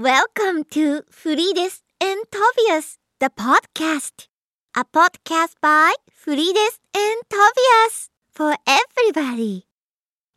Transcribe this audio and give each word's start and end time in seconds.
Welcome 0.00 0.64
to 0.70 1.02
Frides 1.10 1.82
and 2.00 2.24
Tobias, 2.32 2.96
the 3.18 3.28
podcast. 3.28 4.28
A 4.74 4.82
podcast 4.82 5.56
by 5.60 5.92
Frides 6.10 6.78
and 6.96 7.20
Tobias 7.28 8.08
for 8.32 8.56
everybody. 8.66 9.66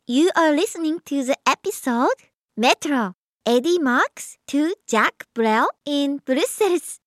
You 0.06 0.28
are 0.36 0.52
listening 0.52 1.00
to 1.06 1.24
the 1.24 1.38
episode 1.46 2.28
Metro, 2.58 3.14
Eddie 3.46 3.78
Marks 3.78 4.36
to 4.48 4.74
Jack 4.86 5.24
Brel 5.34 5.68
in 5.86 6.18
Brussels. 6.18 7.00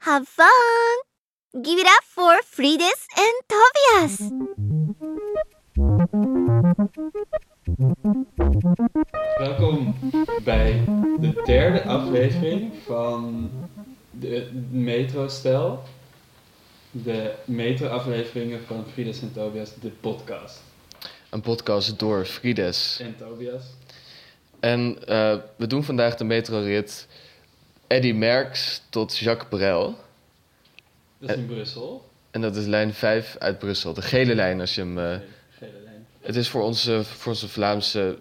Have 0.00 0.28
fun! 0.28 0.98
Give 1.62 1.78
it 1.78 1.86
up 1.86 2.04
for 2.04 2.42
Frides 2.42 3.08
and 3.16 3.34
Tobias. 3.48 4.30
Welkom 9.38 9.94
bij 10.44 10.84
de 11.20 11.42
derde 11.44 11.82
aflevering 11.82 12.72
van 12.86 13.50
de 14.10 14.50
Metro-stijl. 14.70 15.82
De 16.90 17.34
Metro-afleveringen 17.44 18.60
van 18.66 18.84
Frides 18.92 19.20
en 19.20 19.32
Tobias, 19.32 19.74
de 19.80 19.88
podcast. 19.88 20.62
Een 21.30 21.40
podcast 21.40 21.98
door 21.98 22.24
Frides. 22.24 23.00
En 23.00 23.16
Tobias. 23.16 23.62
En 24.60 24.96
eh, 25.06 25.36
we 25.56 25.66
doen 25.66 25.84
vandaag 25.84 26.14
de 26.16 26.24
metrorit 26.24 27.08
Eddy 27.86 28.12
Merckx 28.12 28.82
tot 28.90 29.16
Jacques 29.16 29.48
Brel. 29.48 29.96
Dat 31.18 31.30
is 31.30 31.36
in 31.36 31.46
Brussel. 31.46 32.08
En 32.30 32.40
dat 32.40 32.56
is 32.56 32.66
lijn 32.66 32.94
5 32.94 33.36
uit 33.38 33.58
Brussel. 33.58 33.94
De 33.94 34.02
gele 34.02 34.34
lijn 34.34 34.60
als 34.60 34.74
je 34.74 34.80
hem... 34.80 34.98
eh. 34.98 35.16
Het 36.24 36.36
is 36.36 36.48
voor 36.48 36.62
onze, 36.62 37.04
voor 37.04 37.32
onze 37.32 37.48
Vlaamse... 37.48 38.18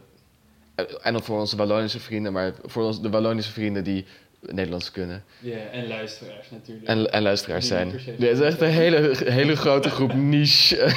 eh, 0.75 0.85
en 1.01 1.15
ook 1.15 1.23
voor 1.23 1.39
onze 1.39 1.55
Wallonische 1.55 1.99
vrienden, 1.99 2.33
maar 2.33 2.53
voor 2.65 2.83
ons, 2.83 3.01
de 3.01 3.09
Wallonische 3.09 3.51
vrienden 3.51 3.83
die 3.83 4.05
Nederlands 4.41 4.91
kunnen. 4.91 5.23
Ja, 5.39 5.57
en 5.71 5.87
luisteraars 5.87 6.51
natuurlijk. 6.51 6.87
En, 6.87 7.11
en 7.11 7.21
luisteraars 7.21 7.67
Die 7.67 7.73
zijn. 7.73 7.91
Dit 8.17 8.29
is 8.31 8.39
echt 8.39 8.61
een 8.61 8.69
hele, 8.69 9.15
hele 9.25 9.55
grote 9.55 9.89
groep 9.89 10.13
niche 10.33 10.93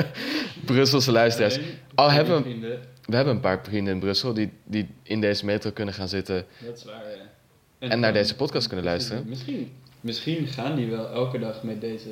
Brusselse 0.64 1.12
luisteraars. 1.12 1.54
Alleen 1.56 1.68
Al 1.94 2.10
hebben 2.10 2.36
we- 2.36 2.42
vrienden, 2.42 2.78
We 3.04 3.16
hebben 3.16 3.34
een 3.34 3.40
paar 3.40 3.60
vrienden 3.62 3.94
in 3.94 4.00
Brussel 4.00 4.34
die, 4.34 4.52
die 4.64 4.88
in 5.02 5.20
deze 5.20 5.44
metro 5.44 5.70
kunnen 5.70 5.94
gaan 5.94 6.08
zitten 6.08 6.44
Dat 6.66 6.76
is 6.76 6.84
waar, 6.84 7.02
ja. 7.78 7.88
en 7.88 8.00
naar 8.00 8.12
deze 8.12 8.34
podcast 8.36 8.66
kunnen 8.66 8.84
luisteren. 8.84 9.24
Misschien, 9.28 9.72
misschien 10.00 10.46
gaan 10.46 10.76
die 10.76 10.86
wel 10.86 11.08
elke 11.08 11.38
dag 11.38 11.62
met 11.62 11.80
deze 11.80 12.08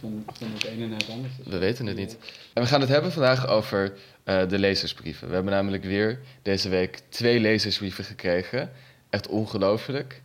van, 0.00 0.24
van 0.32 0.48
het 0.52 0.64
ene 0.64 0.86
naar 0.86 0.98
het 0.98 1.08
andere. 1.08 1.32
We 1.44 1.58
weten 1.58 1.86
het 1.86 1.96
niet. 1.96 2.16
En 2.52 2.62
we 2.62 2.68
gaan 2.68 2.80
het 2.80 2.88
hebben 2.88 3.12
vandaag 3.12 3.46
over 3.48 3.92
eh, 4.24 4.48
de 4.48 4.58
lezersbrieven. 4.58 5.28
We 5.28 5.34
hebben 5.34 5.52
namelijk 5.52 5.84
weer 5.84 6.18
deze 6.42 6.68
week 6.68 7.00
twee 7.08 7.40
lezersbrieven 7.40 8.04
gekregen. 8.04 8.70
Echt 9.10 9.28
ongelooflijk. 9.28 10.22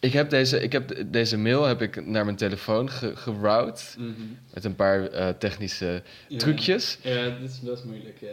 Ik 0.00 0.12
heb 0.12 0.30
deze, 0.30 0.62
ik 0.62 0.72
heb 0.72 0.88
de- 0.88 1.10
deze 1.10 1.38
mail 1.38 1.64
heb 1.64 1.82
ik 1.82 2.06
naar 2.06 2.24
mijn 2.24 2.36
telefoon 2.36 2.90
ge- 2.90 3.16
geroute 3.16 3.82
Mhm. 3.98 4.10
met 4.54 4.64
een 4.64 4.74
paar 4.74 5.06
eh, 5.08 5.28
technische 5.38 6.02
Ja. 6.28 6.38
trucjes. 6.38 6.98
Ja, 7.02 7.24
dat 7.24 7.50
is, 7.50 7.60
is 7.78 7.82
moeilijk, 7.84 8.18
ja. 8.20 8.32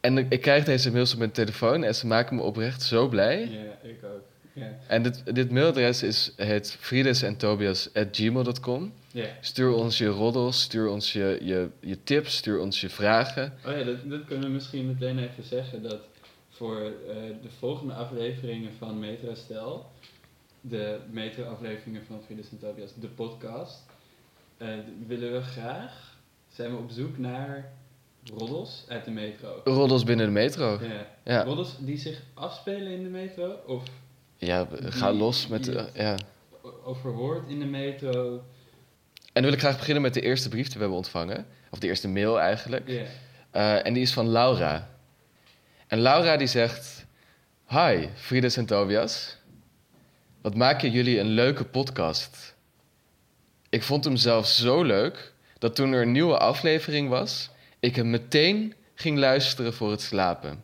En 0.00 0.18
ik, 0.18 0.26
ik 0.32 0.40
krijg 0.40 0.64
deze 0.64 0.92
mails 0.92 1.12
op 1.12 1.18
mijn 1.18 1.30
telefoon 1.30 1.84
en 1.84 1.94
ze 1.94 2.06
maken 2.06 2.36
me 2.36 2.42
oprecht 2.42 2.82
zo 2.82 3.08
blij. 3.08 3.40
Ja, 3.40 3.88
ik 3.88 3.98
ook. 4.04 4.22
En 4.86 5.02
dit, 5.02 5.34
dit 5.34 5.50
mailadres 5.50 6.02
is, 6.02 6.32
heet 6.36 6.76
friedesentobias.gmail.com. 6.80 8.92
ja. 9.12 9.26
Stuur 9.40 9.72
ons 9.72 9.98
je 9.98 10.06
roddels, 10.06 10.62
stuur 10.62 10.88
ons 10.88 11.12
je, 11.12 11.38
je, 11.42 11.68
je 11.80 12.02
tips, 12.04 12.36
stuur 12.36 12.60
ons 12.60 12.80
je 12.80 12.88
vragen. 12.88 13.54
Oh 13.66 13.72
ja, 13.72 13.84
dat, 13.84 13.96
dat 14.04 14.24
kunnen 14.24 14.46
we 14.46 14.52
misschien 14.54 14.86
meteen 14.86 15.18
even 15.18 15.44
zeggen. 15.44 15.82
Dat 15.82 16.00
voor 16.58 16.76
eh, 16.76 17.14
de 17.42 17.50
volgende 17.58 17.94
afleveringen 17.94 18.72
van 18.78 18.98
Metro 18.98 19.34
Stel, 19.34 19.90
de 20.60 20.98
Metro-afleveringen 21.10 22.04
van 22.06 22.20
Frides 22.24 22.50
en 22.50 22.58
Tobias, 22.58 22.90
de 22.94 23.08
podcast, 23.08 23.86
eh, 24.56 24.68
willen 25.06 25.32
we 25.32 25.40
graag, 25.40 26.16
zijn 26.48 26.70
we 26.70 26.76
op 26.76 26.90
zoek 26.90 27.18
naar 27.18 27.72
roddels 28.34 28.84
uit 28.88 29.04
de 29.04 29.10
metro. 29.10 29.60
Roddels 29.64 30.04
binnen 30.04 30.26
de 30.26 30.32
metro. 30.32 30.78
Ja. 30.82 31.06
Ja, 31.24 31.42
Roddels 31.42 31.76
die 31.78 31.98
zich 31.98 32.22
afspelen 32.34 32.92
in 32.92 33.02
de 33.02 33.08
metro, 33.08 33.56
of 33.66 33.82
ja 34.38 34.68
ga 34.84 35.12
los 35.12 35.46
met... 35.46 35.68
eh, 35.68 35.84
ja. 35.94 36.16
overhoord 36.84 37.48
in 37.48 37.58
de 37.58 37.64
metro. 37.64 38.44
En 39.32 39.42
dan 39.42 39.42
wil 39.42 39.52
ik 39.52 39.58
graag 39.58 39.76
beginnen 39.78 40.02
met 40.02 40.14
de 40.14 40.20
eerste 40.20 40.48
brief 40.48 40.64
die 40.64 40.74
we 40.74 40.78
hebben 40.78 40.96
ontvangen. 40.96 41.46
Of 41.70 41.78
de 41.78 41.86
eerste 41.86 42.08
mail 42.08 42.40
eigenlijk. 42.40 42.88
Eh, 43.50 43.86
en 43.86 43.92
die 43.92 44.02
is 44.02 44.12
van 44.12 44.28
Laura. 44.28 44.90
En 45.86 45.98
Laura 45.98 46.36
die 46.36 46.46
zegt... 46.46 47.06
Hi, 47.68 48.08
Frides 48.14 48.56
en 48.56 48.66
Tobias. 48.66 49.36
Wat 50.40 50.54
maken 50.54 50.90
jullie 50.90 51.18
een 51.18 51.28
leuke 51.28 51.64
podcast. 51.64 52.54
Ik 53.68 53.82
vond 53.82 54.04
hem 54.04 54.16
zelf 54.16 54.46
zo 54.46 54.82
leuk... 54.82 55.32
dat 55.58 55.74
toen 55.74 55.92
er 55.92 56.02
een 56.02 56.12
nieuwe 56.12 56.38
aflevering 56.38 57.08
was... 57.08 57.50
ik 57.80 57.96
hem 57.96 58.10
meteen 58.10 58.74
ging 58.94 59.18
luisteren 59.18 59.74
voor 59.74 59.90
het 59.90 60.00
slapen. 60.00 60.62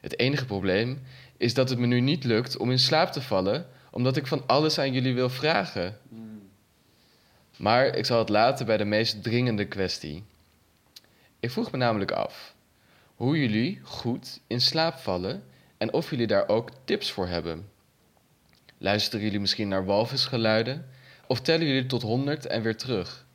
Het 0.00 0.18
enige 0.18 0.44
probleem 0.44 1.02
is 1.36 1.54
dat 1.54 1.68
het 1.68 1.78
me 1.78 1.86
nu 1.86 2.00
niet 2.00 2.24
lukt 2.24 2.56
om 2.56 2.70
in 2.70 2.78
slaap 2.78 3.12
te 3.12 3.22
vallen... 3.22 3.66
omdat 3.90 4.16
ik 4.16 4.26
van 4.26 4.42
alles 4.46 4.78
aan 4.78 4.92
jullie 4.92 5.14
wil 5.14 5.30
vragen... 5.30 5.98
Maar 7.56 7.86
ik 7.86 8.04
zal 8.04 8.18
het 8.18 8.28
laten 8.28 8.66
bij 8.66 8.76
de 8.76 8.84
meest 8.84 9.22
dringende 9.22 9.64
kwestie. 9.64 10.24
Ik 11.40 11.50
vroeg 11.50 11.70
me 11.70 11.76
namelijk 11.76 12.10
af 12.10 12.54
hoe 13.14 13.40
jullie 13.40 13.80
goed 13.82 14.40
in 14.46 14.60
slaap 14.60 14.94
vallen 14.94 15.44
en 15.78 15.92
of 15.92 16.10
jullie 16.10 16.26
daar 16.26 16.48
ook 16.48 16.70
tips 16.84 17.10
voor 17.10 17.26
hebben. 17.26 17.68
Luisteren 18.78 19.24
jullie 19.24 19.40
misschien 19.40 19.68
naar 19.68 19.84
walvisgeluiden 19.84 20.88
of 21.26 21.40
tellen 21.40 21.66
jullie 21.66 21.86
tot 21.86 22.02
100 22.02 22.46
en 22.46 22.62
weer 22.62 22.76
terug? 22.76 23.26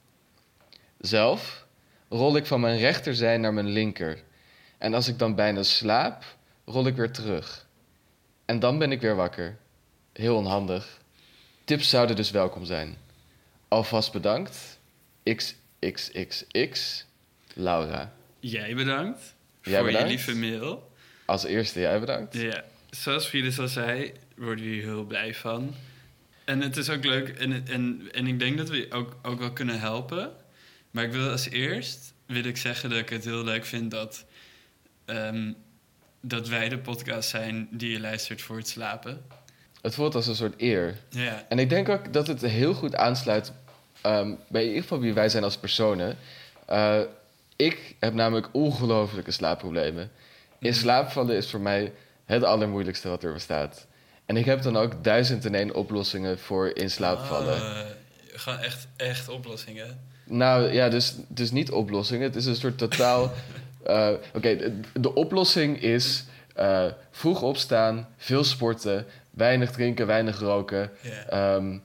Zelf 0.98 1.66
rol 2.10 2.36
ik 2.36 2.46
van 2.46 2.60
mijn 2.60 2.78
rechterzij 2.78 3.38
naar 3.38 3.54
mijn 3.54 3.70
linker. 3.70 4.24
En 4.78 4.94
als 4.94 5.08
ik 5.08 5.20
dan 5.20 5.36
bijna 5.36 5.64
slaap, 5.64 6.24
rol 6.66 6.88
ik 6.88 6.96
weer 6.96 7.12
terug. 7.12 7.68
En 8.50 8.60
dan 8.60 8.78
ben 8.78 8.92
ik 8.92 9.02
weer 9.02 9.16
wakker. 9.16 9.58
Heel 10.14 10.36
onhandig. 10.36 11.02
Tips 11.64 11.90
zouden 11.90 12.16
dus 12.16 12.32
welkom 12.32 12.66
zijn. 12.66 12.98
Alvast 13.68 14.12
bedankt. 14.12 14.80
XXXX. 15.24 17.06
Laura. 17.54 18.14
Jij 18.40 18.76
bedankt 18.76 19.36
Jij 19.62 19.78
voor 19.78 19.86
bedankt. 19.86 20.10
je 20.10 20.16
lieve 20.16 20.36
mail. 20.36 20.92
Als 21.26 21.44
eerste 21.44 21.80
jij 21.80 22.00
bedankt. 22.00 22.34
Ja, 22.34 22.64
zoals 22.90 23.26
Frides 23.26 23.60
al 23.60 23.68
zei, 23.68 24.14
worden 24.36 24.64
we 24.64 24.70
hier 24.70 24.84
heel 24.84 25.04
blij 25.04 25.36
van. 25.36 25.76
En 26.46 26.62
het 26.62 26.78
is 26.78 26.90
ook 26.90 27.04
leuk 27.04 27.30
en, 27.30 27.68
en, 27.68 28.08
en 28.12 28.28
ik 28.28 28.40
denk 28.40 28.58
dat 28.58 28.70
we 28.70 28.78
je 28.78 28.92
ook, 28.92 29.18
ook 29.22 29.40
wel 29.40 29.54
kunnen 29.54 29.80
helpen. 29.80 30.32
Maar 30.92 31.04
ik 31.04 31.12
wil 31.12 31.30
als 31.30 31.50
eerst 31.50 32.14
wil 32.26 32.44
ik 32.44 32.58
zeggen 32.58 32.90
dat 32.90 33.00
ik 33.00 33.10
het 33.10 33.26
heel 33.26 33.44
leuk 33.44 33.66
vind 33.66 33.92
dat, 33.92 34.26
ehm, 35.06 35.52
dat 36.22 36.48
wij 36.48 36.70
de 36.70 36.78
podcast 36.78 37.30
zijn 37.30 37.68
die 37.72 37.92
je 37.92 38.00
luistert 38.00 38.42
voor 38.42 38.58
het 38.58 38.68
slapen. 38.68 39.22
Het 39.82 39.96
voelt 39.96 40.16
als 40.16 40.28
een 40.28 40.36
soort 40.36 40.54
eer. 40.62 40.98
Ja, 41.10 41.46
En 41.50 41.60
ik 41.60 41.70
denk 41.70 41.90
ook 41.90 42.14
dat 42.14 42.28
het 42.28 42.42
heel 42.42 42.74
goed 42.74 42.96
aansluit 42.96 43.52
ehm, 44.02 44.34
bij 44.48 44.62
in 44.62 44.68
ieder 44.68 44.82
geval 44.82 45.00
wie 45.00 45.14
wij 45.14 45.30
zijn 45.30 45.44
als 45.44 45.58
personen. 45.58 46.18
Eh, 46.66 47.00
ik 47.56 47.96
heb 48.00 48.14
namelijk 48.14 48.48
ongelofelijke 48.52 49.32
slaapproblemen. 49.32 50.12
In 50.60 50.70
Mhm. 50.70 50.80
slaap 50.80 51.10
vallen 51.10 51.36
is 51.36 51.50
voor 51.50 51.60
mij 51.60 51.94
het 52.26 52.44
allermoeilijkste 52.44 53.10
wat 53.10 53.24
er 53.24 53.34
bestaat. 53.34 53.86
En 54.26 54.38
ik 54.38 54.46
heb 54.46 54.62
dan 54.62 54.78
ook 54.78 55.04
duizend 55.04 55.46
en 55.46 55.56
één 55.56 55.76
oplossingen 55.76 56.40
voor 56.40 56.76
in 56.76 56.90
slaap 56.92 57.20
vallen. 57.26 57.62
Ah, 57.62 57.80
gewoon 58.34 58.60
echt, 58.60 58.88
echt 58.96 59.30
oplossingen. 59.30 60.00
Nou 60.26 60.74
ja, 60.74 60.90
dus, 60.90 61.14
dus 61.28 61.52
niet 61.52 61.72
oplossingen. 61.72 62.24
Het 62.24 62.36
is 62.36 62.46
een 62.46 62.56
soort 62.56 62.78
totaal. 62.78 63.32
eh, 63.84 64.10
Oké, 64.34 64.56
de, 64.56 64.80
de 64.94 65.16
oplossing 65.16 65.82
is 65.82 66.26
eh, 66.56 66.86
vroeg 67.12 67.42
opstaan, 67.42 68.08
veel 68.18 68.44
sporten, 68.44 69.06
weinig 69.32 69.72
drinken, 69.72 70.08
weinig 70.08 70.40
roken. 70.40 70.92
Ehm, 71.30 71.78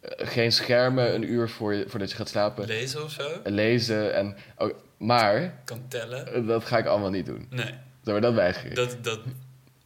eh, 0.00 0.10
geen 0.28 0.52
schermen 0.52 1.14
een 1.14 1.32
uur 1.32 1.48
voor 1.48 1.74
je, 1.74 1.84
voordat 1.88 2.10
je 2.10 2.16
gaat 2.16 2.28
slapen. 2.28 2.66
Lezen 2.66 3.04
of 3.04 3.10
zo? 3.10 3.30
Lezen 3.44 4.14
en. 4.14 4.36
oh, 4.56 4.70
maar 4.96 5.54
Kan 5.64 5.84
tellen? 5.88 6.46
dat 6.46 6.64
ga 6.64 6.78
ik 6.78 6.86
allemaal 6.86 7.10
niet 7.10 7.26
doen. 7.26 7.46
Nee. 7.50 7.74
Zeg 8.02 8.12
maar, 8.12 8.20
dat 8.20 8.34
weiger 8.34 8.66
ik. 8.70 8.74
Dat, 8.74 8.96
dat, 9.00 9.20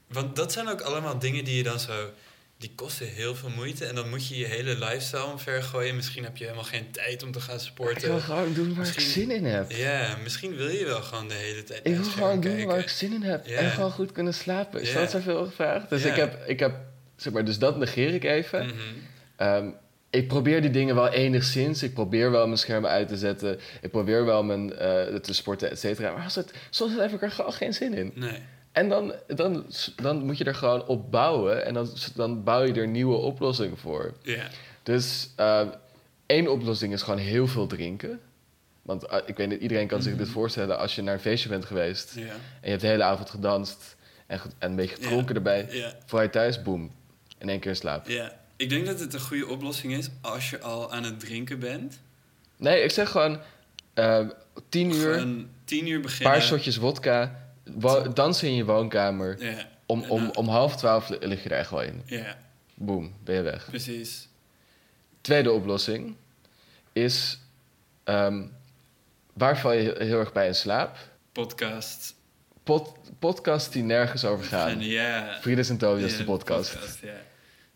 want 0.08 0.37
dat 0.37 0.52
zijn 0.52 0.69
ook 0.69 0.81
allemaal 0.81 1.19
dingen 1.19 1.44
die 1.44 1.56
je 1.56 1.62
dan 1.62 1.81
zo... 1.81 2.10
Die 2.58 2.72
kosten 2.75 3.06
heel 3.06 3.34
veel 3.34 3.49
moeite. 3.50 3.84
En 3.87 3.94
dan 3.94 4.08
moet 4.08 4.28
je 4.28 4.37
je 4.38 4.44
hele 4.44 4.75
lifestyle 4.78 5.25
omvergooien. 5.25 5.96
Misschien 5.96 6.25
heb 6.25 6.37
je 6.37 6.44
helemaal 6.44 6.64
geen 6.64 6.90
tijd 6.90 7.22
om 7.22 7.32
te 7.32 7.40
gaan 7.40 7.55
Ik 7.56 7.60
wil 7.60 7.69
sporten. 7.88 8.20
gewoon 8.20 8.52
doen 8.55 8.75
waar 8.75 8.87
ik 8.87 9.00
zin 9.00 9.31
in 9.31 9.44
heb. 9.44 9.70
Ja, 9.70 10.16
misschien 10.22 10.56
wil 10.56 10.69
je 10.69 10.84
wel 10.84 11.02
gewoon 11.02 11.28
de 11.28 11.34
hele 11.34 11.64
tijd 11.64 11.81
Ik 11.87 11.94
wil 11.96 12.05
gewoon 12.05 12.32
doen 12.40 12.50
kijken. 12.50 12.66
waar 12.69 12.78
ik 12.78 12.88
zin 12.88 13.12
in 13.12 13.22
heb. 13.22 13.46
En 13.46 13.70
gewoon 13.70 13.90
goed 13.90 14.12
kunnen 14.12 14.34
slapen. 14.34 14.81
Is 14.81 14.93
Ja. 14.93 15.00
dat 15.00 15.10
zoveel 15.10 15.44
gevraagd? 15.44 15.88
Dus 15.90 16.05
ik 16.05 16.14
heb, 16.14 16.44
ik 16.46 16.58
heb, 16.60 16.75
zeg 17.16 17.32
maar, 17.32 17.44
dus 17.44 17.58
dat 17.58 17.78
negeer 17.78 18.14
ik 18.14 18.25
even. 18.25 18.66
Mhm. 18.66 18.75
Ehm, 19.37 19.69
ik 20.10 20.28
probeer 20.28 20.60
die 20.60 20.70
dingen 20.70 20.94
wel 20.94 21.08
enigszins. 21.08 21.82
Ik 21.82 21.94
probeer 21.94 22.31
wel 22.31 22.46
mijn 22.46 22.58
schermen 22.58 22.90
uit 22.90 23.08
te 23.08 23.16
zetten. 23.16 23.60
Ik 23.81 23.90
probeer 23.90 24.25
wel 24.25 24.43
mijn, 24.43 24.72
eh, 24.76 25.14
te 25.14 25.34
sporten, 25.34 25.70
et 25.70 25.78
cetera. 25.78 26.12
Maar 26.12 26.25
als 26.25 26.34
het, 26.34 26.52
soms 26.70 26.94
heb 26.96 27.12
ik 27.12 27.22
er 27.22 27.31
gewoon 27.31 27.52
geen 27.52 27.75
zin 27.75 27.94
in. 27.94 28.12
Nee. 28.14 28.38
En 28.73 28.88
dan, 28.88 29.12
dan, 29.26 29.67
dan 29.97 30.25
moet 30.25 30.38
je 30.38 30.44
er 30.44 30.55
gewoon 30.55 30.87
op 30.87 31.11
bouwen. 31.11 31.65
En 31.65 31.75
dan, 31.75 31.88
dan 32.15 32.44
bouw 32.44 32.62
je 32.62 32.73
er 32.73 32.88
nieuwe 32.88 33.17
oplossingen 33.17 33.76
voor. 33.79 34.15
Dus 34.82 35.31
eh, 35.37 35.67
één 36.26 36.49
oplossing 36.53 36.93
is 36.93 37.03
gewoon 37.03 37.19
heel 37.20 37.47
veel 37.47 37.67
drinken. 37.67 38.20
Want 38.82 39.06
eh, 39.06 39.19
ik 39.26 39.37
weet 39.37 39.49
niet, 39.49 39.61
iedereen 39.61 39.87
kan 39.87 40.03
zich 40.03 40.17
dit 40.17 40.26
Mhm. 40.26 40.32
voorstellen 40.35 40.79
als 40.79 40.94
je 40.94 41.03
naar 41.03 41.15
een 41.15 41.20
feestje 41.20 41.49
bent 41.49 41.65
geweest. 41.65 42.17
En 42.17 42.23
je 42.62 42.69
hebt 42.69 42.81
de 42.81 42.87
hele 42.87 43.03
avond 43.03 43.31
gedanst 43.31 43.97
en, 44.26 44.38
ge- 44.41 44.49
en 44.59 44.70
een 44.70 44.76
beetje 44.76 44.94
gedronken 44.94 45.35
erbij. 45.35 45.94
Voor 46.06 46.23
je 46.23 46.31
thuis, 46.31 46.62
boem. 46.62 46.91
In 47.38 47.49
één 47.49 47.59
keer 47.61 47.70
in 47.70 47.76
slaap. 47.76 48.09
Ik 48.56 48.69
denk 48.69 48.87
dat 48.87 49.00
het 49.00 49.15
een 49.15 49.20
goede 49.20 49.47
oplossing 49.47 49.93
is 49.93 50.09
als 50.20 50.50
je 50.50 50.61
al 50.61 50.93
aan 50.93 51.05
het 51.05 51.20
drinken 51.20 51.59
bent. 51.59 52.00
Nee, 52.56 52.82
ik 52.82 52.91
zeg 52.91 53.11
gewoon 53.11 53.41
eh, 53.94 54.26
tien 54.69 54.94
uur, 54.94 55.12
een 55.12 55.19
Gewoon 55.20 55.49
tien 55.65 55.87
uur 55.88 56.00
beginnen. 56.00 56.32
paar 56.32 56.43
shotjes 56.43 56.76
wodka, 56.76 57.47
dansen 58.15 58.49
in 58.49 58.55
je 58.55 58.65
woonkamer. 58.65 59.38
Om, 59.87 60.05
om, 60.09 60.31
om 60.35 60.49
half 60.49 60.76
twaalf 60.76 61.09
li- 61.09 61.19
lig 61.20 61.43
je 61.43 61.49
er 61.49 61.59
echt 61.59 61.70
wel 61.70 61.82
in. 61.82 62.03
Ja, 62.05 62.37
Boem, 62.75 63.15
ben 63.25 63.35
je 63.35 63.43
weg. 63.43 63.67
precies. 63.67 64.29
Tweede 65.20 65.53
oplossing 65.53 66.17
is... 66.93 67.38
ehm, 68.05 68.47
waar 69.32 69.59
val 69.59 69.73
je 69.73 69.94
heel, 69.99 70.19
erg 70.19 70.32
bij 70.32 70.47
in 70.47 70.55
slaap? 70.55 70.97
Podcast. 71.32 72.15
Pod, 72.62 72.97
podcast 73.19 73.73
die 73.73 73.82
nergens 73.82 74.25
over 74.25 74.44
gaan. 74.44 74.81
Ja. 74.81 75.37
Frides 75.41 75.69
en 75.69 75.76
Tobias, 75.79 76.17
de 76.17 76.25
podcast. 76.25 76.99
ja. 77.03 77.12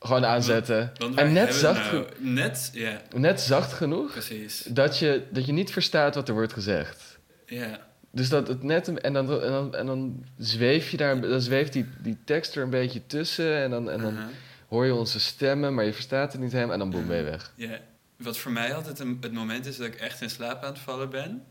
Gewoon 0.00 0.24
aanzetten. 0.26 0.92
Want 0.96 1.16
en 1.18 1.32
net 1.32 1.54
zacht, 1.54 1.92
nou- 1.92 2.06
Net, 2.18 2.72
net 3.16 3.40
zacht 3.40 3.72
genoeg 3.72 4.12
precies. 4.12 4.62
dat 4.62 4.98
je, 4.98 5.26
dat 5.30 5.46
je 5.46 5.52
niet 5.52 5.72
verstaat 5.72 6.14
wat 6.14 6.28
er 6.28 6.34
wordt 6.34 6.52
gezegd. 6.52 7.18
Ja, 7.46 7.86
Dus 8.12 8.28
dat 8.28 8.48
het 8.48 8.62
net... 8.62 8.86
een- 8.86 9.00
En 9.00 9.12
dan, 9.12 9.42
en 9.42 9.50
dan, 9.50 9.74
en 9.74 9.86
dan 9.86 10.24
zweef 10.38 10.90
je 10.90 10.96
daar... 10.96 11.20
Dan 11.20 11.40
zweeft 11.40 11.72
die, 11.72 11.86
die 11.98 12.16
tekst 12.24 12.56
er 12.56 12.62
een 12.62 12.70
beetje 12.70 13.06
tussen. 13.06 13.56
En 13.62 13.70
dan, 13.70 13.90
en 13.90 14.00
dan 14.00 14.16
aha. 14.16 14.28
hoor 14.68 14.84
je 14.86 14.94
onze 14.94 15.20
stemmen, 15.20 15.74
maar 15.74 15.84
je 15.84 15.92
verstaat 15.92 16.32
het 16.32 16.40
niet 16.40 16.52
helemaal. 16.52 16.72
En 16.72 16.78
dan 16.78 16.90
boem, 16.90 17.06
ben 17.06 17.16
je 17.16 17.22
weg. 17.22 17.52
Ja, 17.56 17.78
wat 18.16 18.38
voor 18.38 18.52
mij 18.52 18.74
altijd 18.74 18.98
een, 18.98 19.18
het 19.20 19.32
moment 19.32 19.66
is 19.66 19.76
dat 19.76 19.86
ik 19.86 19.94
echt 19.94 20.20
in 20.20 20.30
slaap 20.30 20.62
aan 20.62 20.72
het 20.72 20.82
vallen 20.82 21.10
ben, 21.10 21.44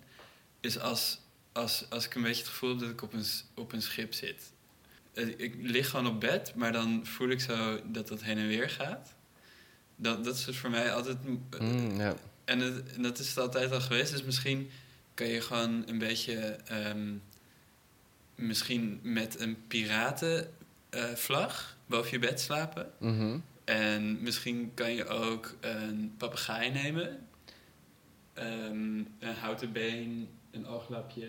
is 0.60 0.80
als, 0.80 1.20
als, 1.52 1.86
als 1.90 2.06
ik 2.06 2.16
een 2.16 2.22
beetje 2.22 2.42
het 2.42 2.52
gevoel 2.52 2.70
heb 2.70 2.80
dat 2.80 2.90
ik 2.90 3.02
op 3.02 3.14
een, 3.14 3.26
op 3.56 3.74
een 3.74 3.82
schip 3.82 4.14
zit. 4.14 4.52
Eh, 5.14 5.28
Ik 5.38 5.56
lig 5.62 5.90
gewoon 5.90 6.08
op 6.08 6.20
bed, 6.20 6.52
maar 6.56 6.72
dan 6.72 7.02
voel 7.04 7.30
ik 7.30 7.42
zo 7.42 7.80
dat 7.92 8.08
dat 8.08 8.24
heen 8.24 8.38
en 8.38 8.48
weer 8.48 8.70
gaat. 8.70 9.14
Dat, 9.96 10.24
dat 10.24 10.36
is 10.36 10.46
dus 10.46 10.58
voor 10.58 10.70
mij 10.70 10.94
altijd. 10.94 11.18
Mm. 11.60 12.02
En, 12.46 12.60
het- 12.60 12.94
en 12.96 13.02
dat 13.02 13.20
is 13.20 13.28
het 13.30 13.38
altijd 13.38 13.72
al 13.72 13.82
geweest, 13.82 14.12
dus 14.12 14.24
misschien 14.24 14.70
kan 15.14 15.28
je 15.28 15.42
gewoon 15.42 15.84
een 15.88 15.98
beetje. 15.98 16.58
ehm, 16.66 17.14
misschien 18.42 19.00
met 19.04 19.40
een 19.40 19.58
piratenvlag 19.68 21.78
boven 21.86 22.12
je 22.12 22.20
bed 22.20 22.40
slapen. 22.40 22.92
Mhm. 22.98 23.38
En 23.64 24.22
misschien 24.22 24.72
kan 24.74 24.94
je 24.94 25.08
ook 25.08 25.56
een 25.60 26.14
papegaai 26.18 26.70
nemen. 26.70 27.28
Ehm, 28.34 28.98
een 29.20 29.36
houten 29.40 29.72
been, 29.72 30.28
een 30.52 30.68
ooglapje. 30.68 31.28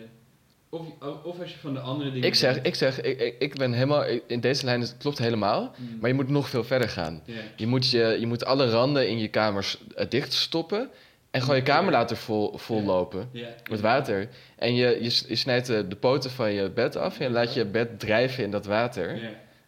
Of, 0.69 0.87
of 1.25 1.41
als 1.41 1.51
je 1.51 1.59
van 1.59 1.75
de 1.75 1.81
andere 1.81 2.11
dingen... 2.11 2.29
Ik 2.29 2.35
zeg, 2.35 2.63
ik, 2.63 2.75
zeg 2.75 3.01
ik, 3.01 3.37
ik, 3.39 3.55
ben 3.55 3.73
helemaal... 3.73 4.05
In 4.27 4.41
deze 4.41 4.65
lijn 4.65 4.81
het 4.81 4.97
klopt 4.99 5.19
helemaal. 5.19 5.75
Mm. 5.77 5.99
Maar 6.01 6.09
je 6.09 6.17
moet 6.17 6.29
nog 6.29 6.49
veel 6.49 6.65
verder 6.65 6.89
gaan. 6.89 7.23
Je 7.57 7.67
moet, 7.67 7.91
je, 7.91 8.17
je 8.21 8.27
moet 8.27 8.45
alle 8.45 8.71
randen 8.71 9.09
in 9.09 9.19
je 9.19 9.29
kamers 9.29 9.79
uh, 9.97 10.09
dichtstoppen. 10.09 10.91
En 11.33 11.41
gewoon 11.41 11.57
je 11.57 11.63
kamer 11.63 11.93
laten 11.93 12.17
vol, 12.17 12.59
vol 12.59 12.83
lopen. 12.83 13.31
Met 13.71 13.81
water. 13.81 14.29
En 14.57 14.75
je, 14.75 15.03
je, 15.29 15.37
snijdt 15.37 15.67
de, 15.67 15.89
de 15.89 15.97
poten 15.97 16.31
van 16.31 16.53
je 16.53 16.71
bed 16.71 16.97
af. 16.97 17.21
En 17.21 17.33
laat 17.33 17.55
je 17.55 17.65
bed 17.65 18.01
drijven 18.01 18.45
in 18.45 18.51
dat 18.51 18.67
water. 18.67 19.21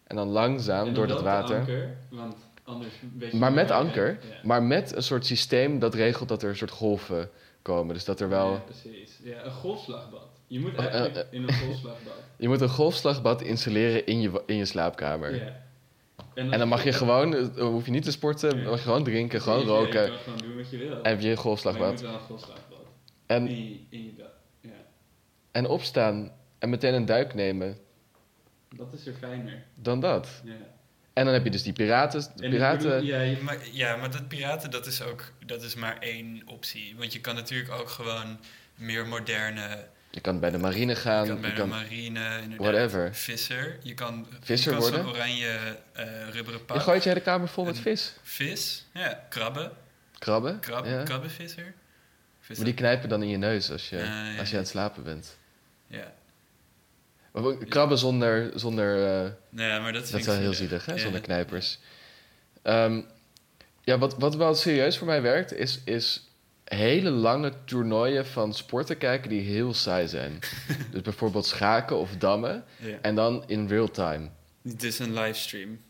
En 0.07 0.15
dan 0.15 0.27
langzaam 0.27 0.87
En 0.87 0.93
door 0.93 1.07
dat 1.07 1.21
water. 1.21 1.57
Anker, 1.57 1.97
want 2.09 2.35
anders 2.63 2.93
weet 3.17 3.31
je 3.31 3.37
Maar 3.37 3.53
met 3.53 3.71
anker. 3.71 4.19
Maar 4.43 4.63
met 4.63 4.95
een 4.95 5.03
soort 5.03 5.25
systeem 5.25 5.79
dat 5.79 5.93
regelt 5.93 6.29
dat 6.29 6.43
er 6.43 6.49
een 6.49 6.57
soort 6.57 6.71
golven 6.71 7.29
komen. 7.61 7.93
Dus 7.93 8.05
dat 8.05 8.19
er 8.19 8.29
wel... 8.29 8.51
Ja, 8.51 8.57
precies. 8.57 9.19
Ja, 9.23 9.43
een 9.43 9.51
golfslagbad. 9.51 10.27
Je 10.47 10.59
moet 10.59 10.75
Eh, 10.75 10.85
eh, 10.85 10.93
eigenlijk 10.93 11.27
in 11.31 11.43
een 11.43 11.53
golfslagbad. 11.53 12.13
Je 12.37 12.47
moet 12.47 12.61
een 12.61 12.69
golfslagbad 12.69 13.41
installeren 13.41 14.05
in 14.05 14.21
je, 14.21 14.41
in 14.45 14.55
je 14.55 14.65
slaapkamer. 14.65 15.53
En 16.35 16.59
dan 16.59 16.67
mag 16.67 16.83
je 16.83 16.93
gewoon, 16.93 17.35
eh, 17.35 17.45
dan 17.55 17.71
hoef 17.71 17.85
je 17.85 17.91
niet 17.91 18.03
te 18.03 18.11
sporten, 18.11 18.49
dan 18.49 18.63
mag 18.69 18.77
je 18.77 18.83
gewoon 18.83 19.03
drinken, 19.03 19.41
gewoon 19.41 19.59
Je- 19.59 19.65
Je 19.65 19.71
roken. 19.71 20.07
kan 20.07 20.17
gewoon 20.17 20.39
doen 20.39 20.55
wat 20.57 20.69
je 20.69 20.77
wil. 20.77 20.91
En 21.03 21.09
heb 21.09 21.19
je 21.19 21.23
een 21.25 21.29
je 21.31 21.37
golfslagbad. 21.37 21.91
moet 21.91 22.01
wel 22.01 22.13
een 22.13 22.19
golfslagbad. 22.19 22.63
En, 23.25 23.47
In 23.47 23.69
je, 23.69 23.79
in 23.89 24.03
je 24.05 24.11
bed. 24.11 24.25
Ja. 24.61 24.69
en 25.51 25.67
opstaan 25.67 26.31
en 26.59 26.69
meteen 26.69 26.93
een 26.93 27.05
duik 27.05 27.33
nemen, 27.33 27.77
Dat 28.75 28.93
is 28.93 29.07
er 29.07 29.13
fijner. 29.13 29.63
dan 29.75 29.99
dat. 29.99 30.41
Ja. 30.43 30.51
En 31.13 31.25
dan 31.25 31.33
heb 31.33 31.43
je 31.43 31.49
dus 31.51 31.63
die 31.63 31.73
piraten. 31.73 32.25
Piraten 32.35 32.89
bedoel, 32.89 33.05
ja, 33.07 33.21
je- 33.21 33.37
Maar, 33.41 33.57
ja, 33.71 33.95
maar 33.95 34.11
dat 34.11 34.27
piraten, 34.27 34.71
dat 34.71 34.85
is 34.85 35.01
ook 35.01 35.31
dat 35.45 35.63
is 35.63 35.75
maar 35.75 35.97
één 35.99 36.41
optie. 36.45 36.95
Want 36.97 37.13
je 37.13 37.21
kan 37.21 37.35
natuurlijk 37.35 37.71
ook 37.71 37.89
gewoon 37.89 38.37
meer 38.75 39.07
moderne... 39.07 39.87
je 40.15 40.21
kan 40.21 40.39
bij 40.39 40.49
de 40.51 40.57
marine 40.57 40.91
Je 40.91 40.97
gaan. 40.99 41.27
kan 41.27 41.41
bij 41.41 41.49
je 41.49 41.55
de 41.55 41.61
kan, 41.61 41.69
marine. 41.69 42.41
Whatever. 42.57 43.15
Visser. 43.15 43.77
Je 43.83 43.93
kan, 43.93 44.27
Visser 44.41 44.71
je 44.73 44.77
kan 44.79 44.87
zo'n 44.87 44.95
worden? 45.03 45.13
oranje 45.15 45.77
eh 45.93 46.29
rubberen 46.31 46.65
pak. 46.65 46.77
je 46.77 46.83
gooit 46.83 47.03
je 47.03 47.09
hele 47.09 47.21
kamer 47.21 47.47
vol 47.47 47.65
met 47.65 47.79
vis. 47.79 48.13
Vis. 48.23 48.85
Ja, 48.93 49.25
krabben. 49.29 49.71
Krabben. 50.19 50.59
Krab, 50.59 50.85
ja. 50.85 51.03
Krabbenvisser. 51.03 51.73
Visser. 52.39 52.55
Maar 52.55 52.65
die 52.65 52.73
knijpen 52.73 53.09
dan 53.09 53.21
in 53.23 53.29
je 53.29 53.37
neus 53.37 53.71
als 53.71 53.89
je, 53.89 54.35
als 54.39 54.49
je 54.49 54.55
aan 54.55 54.61
het 54.61 54.71
slapen 54.71 55.03
bent. 55.03 55.37
Ja. 55.87 56.13
Maar 57.31 57.55
krabben 57.57 57.97
zonder, 57.97 58.51
zonder 58.55 58.97
Nou 59.49 59.69
ja, 59.69 59.79
maar 59.79 59.93
dat, 59.93 60.09
dat 60.09 60.19
is 60.19 60.25
wel 60.25 60.35
heel 60.37 60.53
zielig. 60.53 60.85
hè? 60.85 60.93
Ja, 60.93 60.99
Zonder 60.99 61.21
knijpers. 61.21 61.79
Ehm, 62.61 63.01
ja, 63.81 63.97
wat, 63.97 64.17
wat 64.17 64.35
wel 64.35 64.55
serieus 64.55 64.97
voor 64.97 65.07
mij 65.07 65.21
werkt, 65.21 65.53
is, 65.53 65.79
is 65.85 66.24
hele 66.65 67.09
lange 67.09 67.53
toernooien 67.65 68.25
van 68.25 68.53
sporten 68.53 68.97
kijken 68.97 69.29
die 69.29 69.41
heel 69.41 69.73
saai 69.73 70.07
zijn. 70.07 70.39
dus 70.91 71.01
bijvoorbeeld 71.01 71.45
schaken 71.45 71.97
of 71.97 72.17
dammen. 72.17 72.63
Ja. 72.77 72.97
En 73.01 73.15
dan 73.15 73.43
in 73.47 73.67
real 73.67 73.91
time. 73.91 74.29
Het 74.63 74.83
is 74.83 74.99
een 74.99 75.13
livestream. 75.13 75.81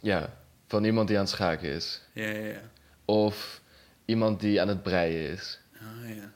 Ja, 0.00 0.36
van 0.66 0.84
iemand 0.84 1.08
die 1.08 1.16
aan 1.16 1.22
het 1.22 1.32
schaken 1.32 1.68
is. 1.68 2.00
Ja, 2.12 2.28
ja, 2.28 2.46
ja. 2.46 2.60
Of 3.04 3.60
iemand 4.04 4.40
die 4.40 4.60
aan 4.60 4.68
het 4.68 4.82
breien 4.82 5.30
is. 5.30 5.58
Ah, 5.74 6.16
ja. 6.16 6.32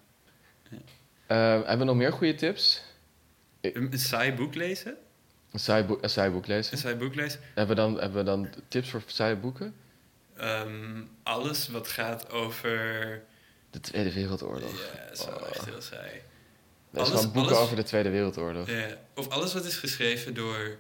Ehm, 1.27 1.57
hebben 1.57 1.79
we 1.79 1.85
nog 1.85 1.97
meer 1.97 2.13
goede 2.13 2.35
tips? 2.35 2.83
Een, 3.61 3.93
een 3.93 3.99
saai 3.99 4.33
boek 4.33 4.55
lezen? 4.55 4.97
Een 5.53 5.59
saai, 5.59 5.85
boek, 5.85 6.03
een 6.03 6.11
saai 6.11 6.31
boek 6.31 6.47
lezen? 6.47 6.73
Een 6.73 6.79
saai 6.79 6.97
boek 6.97 7.15
lezen? 7.15 7.41
Hebben 7.55 7.77
we, 7.77 7.83
dan, 7.83 8.01
hebben 8.01 8.19
we 8.19 8.25
dan 8.25 8.49
tips 8.69 8.91
voor 8.91 9.03
saaie 9.07 9.37
boeken? 9.37 9.75
Ehm, 10.37 11.03
alles 11.23 11.69
wat 11.69 11.89
gaat 11.89 12.31
over... 12.31 13.23
De 13.71 13.81
Tweede 13.81 14.13
Wereldoorlog. 14.13 14.71
Ja, 14.95 15.05
dat 15.09 15.19
is 15.19 15.25
wel 15.27 15.35
Oh. 15.35 15.49
echt 15.49 15.65
heel 15.65 15.81
saai. 15.83 16.11
Dat 16.91 17.07
is 17.07 17.09
alles- 17.13 17.21
gewoon 17.21 17.33
boeken 17.33 17.53
alles- 17.53 17.65
over 17.65 17.77
de 17.77 17.83
Tweede 17.83 18.11
Wereldoorlog. 18.11 18.71
Ja. 18.71 18.87
Of 19.15 19.29
alles 19.29 19.53
wat 19.55 19.65
is 19.65 19.77
geschreven 19.77 20.35
door 20.35 20.77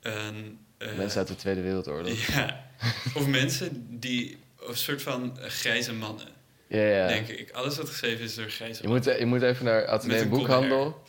een... 0.00 0.58
eh, 0.78 0.94
Mensen 0.96 1.18
uit 1.18 1.28
de 1.28 1.36
Tweede 1.36 1.60
Wereldoorlog. 1.60 2.26
Ja. 2.34 2.64
Of 3.14 3.26
mensen 3.26 3.86
die... 4.00 4.38
Of 4.60 4.68
een 4.68 4.76
soort 4.76 5.02
van 5.02 5.38
eh, 5.38 5.48
grijze 5.48 5.92
mannen, 5.94 6.28
Ja, 6.66 6.82
ja. 6.82 7.06
denk 7.06 7.28
ik. 7.28 7.50
Alles 7.50 7.76
wat 7.76 7.88
geschreven 7.88 8.24
is 8.24 8.34
door 8.34 8.50
grijze 8.50 8.82
Je 8.82 8.88
mannen. 8.88 9.08
moet, 9.10 9.18
je 9.18 9.26
moet 9.26 9.42
even 9.42 9.64
naar 9.64 10.04
een 10.04 10.28
Boekhandel. 10.28 11.02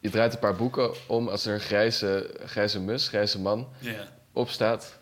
Je 0.00 0.10
draait 0.10 0.32
een 0.32 0.38
paar 0.38 0.56
boeken 0.56 0.92
om. 1.06 1.28
Als 1.28 1.46
er 1.46 1.54
een 1.54 1.60
grijze, 1.60 2.34
grijze 2.44 2.80
mus, 2.80 3.08
grijze 3.08 3.40
man 3.40 3.68
Ja. 3.78 4.12
op 4.32 4.48
staat, 4.48 4.98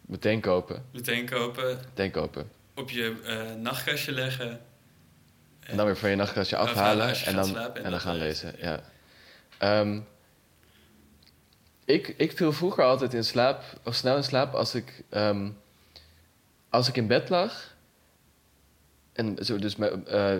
meteen 0.00 0.40
kopen. 0.40 0.84
Meteen 0.92 1.28
kopen, 1.28 1.78
Meteen 1.88 2.10
kopen. 2.10 2.50
op 2.74 2.90
je 2.90 3.16
eh, 3.24 3.54
nachtkastje 3.54 4.12
leggen. 4.12 4.60
En 5.66 5.76
dan 5.76 5.86
weer 5.86 5.96
van 5.96 6.10
je 6.10 6.16
nachtkastje 6.16 6.56
Afhalen 6.56 7.14
en 7.24 7.34
dan, 7.34 7.44
slapen 7.44 7.76
en 7.76 7.84
en 7.84 7.90
dan 7.90 8.00
gaan 8.00 8.16
lezen. 8.16 8.54
Ja. 8.58 8.80
Ehm, 9.58 10.00
ik, 11.84 12.14
ik 12.16 12.36
viel 12.36 12.52
vroeger 12.52 12.84
altijd 12.84 13.14
in 13.14 13.24
slaap, 13.24 13.62
of 13.84 13.94
snel 13.94 14.16
in 14.16 14.24
slaap 14.24 14.54
als 14.54 14.74
ik, 14.74 15.02
ehm, 15.08 15.50
als 16.70 16.88
ik 16.88 16.96
in 16.96 17.06
bed 17.06 17.28
lag. 17.28 17.74
En 19.12 19.36
zo, 19.44 19.58
dus 19.58 19.76
eh, 19.76 20.36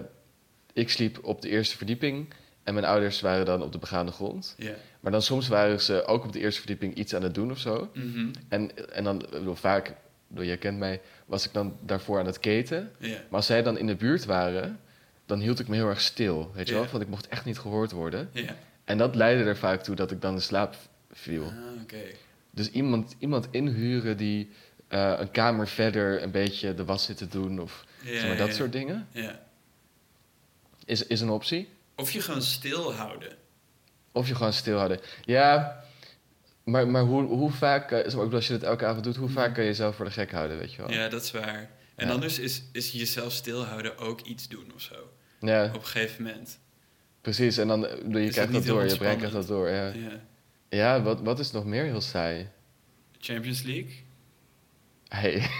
ik 0.72 0.90
sliep 0.90 1.24
op 1.24 1.42
de 1.42 1.48
eerste 1.48 1.76
verdieping 1.76 2.34
en 2.62 2.74
mijn 2.74 2.86
ouders 2.86 3.20
waren 3.20 3.46
dan 3.46 3.62
op 3.62 3.72
de 3.72 3.78
begaande 3.78 4.12
grond. 4.12 4.54
Ja. 4.58 4.74
Maar 5.00 5.12
dan 5.12 5.22
soms 5.22 5.48
waren 5.48 5.80
ze 5.80 6.04
ook 6.04 6.24
op 6.24 6.32
de 6.32 6.38
eerste 6.38 6.60
verdieping 6.60 6.94
iets 6.94 7.14
aan 7.14 7.22
het 7.22 7.34
doen 7.34 7.50
of 7.50 7.58
zo. 7.58 7.90
Mhm. 7.94 8.28
En, 8.48 8.92
en 8.92 9.04
dan, 9.04 9.26
bedoel, 9.30 9.54
vaak, 9.54 9.94
bedoel, 10.28 10.44
jij 10.44 10.56
kent 10.56 10.78
mij, 10.78 11.00
was 11.26 11.46
ik 11.46 11.52
dan 11.52 11.76
daarvoor 11.80 12.18
aan 12.18 12.26
het 12.26 12.40
keten. 12.40 12.92
Ja. 12.98 13.08
Maar 13.08 13.26
als 13.30 13.46
zij 13.46 13.62
dan 13.62 13.78
in 13.78 13.86
de 13.86 13.96
buurt 13.96 14.24
waren, 14.24 14.80
dan 15.26 15.40
hield 15.40 15.58
ik 15.58 15.68
me 15.68 15.74
heel 15.76 15.88
erg 15.88 16.00
stil. 16.00 16.50
Weet 16.54 16.68
je 16.68 16.74
wel? 16.74 16.86
Want 16.86 17.02
ik 17.02 17.08
mocht 17.08 17.28
echt 17.28 17.44
niet 17.44 17.58
gehoord 17.58 17.90
worden. 17.90 18.30
Ja. 18.32 18.56
En 18.84 18.98
dat 18.98 19.14
leidde 19.14 19.44
er 19.44 19.56
vaak 19.56 19.82
toe 19.82 19.94
dat 19.96 20.10
ik 20.10 20.20
dan 20.20 20.34
in 20.34 20.40
slaap 20.42 20.74
viel. 21.12 21.42
Ah, 21.44 21.82
oké. 21.82 22.02
Dus 22.50 22.70
iemand, 22.70 23.14
iemand 23.18 23.48
inhuren 23.50 24.16
die 24.16 24.50
eh, 24.88 25.14
een 25.18 25.30
kamer 25.30 25.68
verder 25.68 26.22
een 26.22 26.30
beetje 26.30 26.74
de 26.74 26.84
was 26.84 27.04
zit 27.04 27.16
te 27.16 27.28
doen. 27.28 27.60
Of 27.60 27.84
zeg 28.04 28.26
maar, 28.26 28.36
dat 28.36 28.54
soort 28.54 28.72
dingen. 28.72 29.08
Ja. 29.10 29.40
Is, 30.84 31.06
is 31.06 31.20
een 31.20 31.30
optie. 31.30 31.68
Of 31.96 32.10
je 32.12 32.20
gewoon 32.20 32.42
stilhouden. 32.42 33.36
Of 34.12 34.28
je 34.28 34.34
gewoon 34.34 34.52
stilhouden. 34.52 35.00
Ja, 35.24 35.84
Maar, 36.64 36.88
maar 36.88 37.02
hoe, 37.02 37.22
hoe 37.22 37.50
vaak, 37.50 37.90
ik 37.90 38.04
bedoel, 38.04 38.32
als 38.32 38.46
je 38.46 38.52
dit 38.52 38.62
elke 38.62 38.86
avond 38.86 39.04
doet, 39.04 39.16
hoe 39.16 39.28
vaak 39.28 39.44
Mhm. 39.46 39.54
kan 39.54 39.62
je 39.64 39.70
jezelf 39.70 39.96
voor 39.96 40.04
de 40.04 40.10
gek 40.10 40.32
houden, 40.32 40.58
weet 40.58 40.72
je 40.72 40.76
wel? 40.82 40.90
Ja, 40.90 41.08
dat 41.08 41.22
is 41.22 41.30
waar. 41.30 41.70
En 41.94 42.06
Ja. 42.06 42.12
anders 42.12 42.38
is, 42.38 42.62
is 42.72 42.92
jezelf 42.92 43.32
stilhouden 43.32 43.98
ook 43.98 44.20
iets 44.20 44.48
doen 44.48 44.72
of 44.74 44.80
zo. 44.80 44.94
Ja, 45.40 45.64
Op 45.64 45.74
een 45.74 45.84
gegeven 45.84 46.22
moment. 46.22 46.58
precies. 47.20 47.58
En 47.58 47.68
dan, 47.68 47.86
eh, 47.86 47.96
je 48.12 48.24
Is 48.24 48.32
krijgt 48.32 48.52
dat 48.52 48.64
door, 48.64 48.84
je 48.84 48.96
brein 48.96 49.16
krijgt 49.16 49.34
dat 49.34 49.46
door, 49.46 49.68
ja. 49.68 49.86
Ja. 49.86 50.20
Ja, 50.68 51.02
wat, 51.02 51.20
wat 51.20 51.38
is 51.38 51.50
nog 51.50 51.64
meer 51.64 51.84
heel 51.84 52.00
saai? 52.00 52.48
Champions 53.18 53.62
League? 53.62 53.92
Hey. 55.08 55.32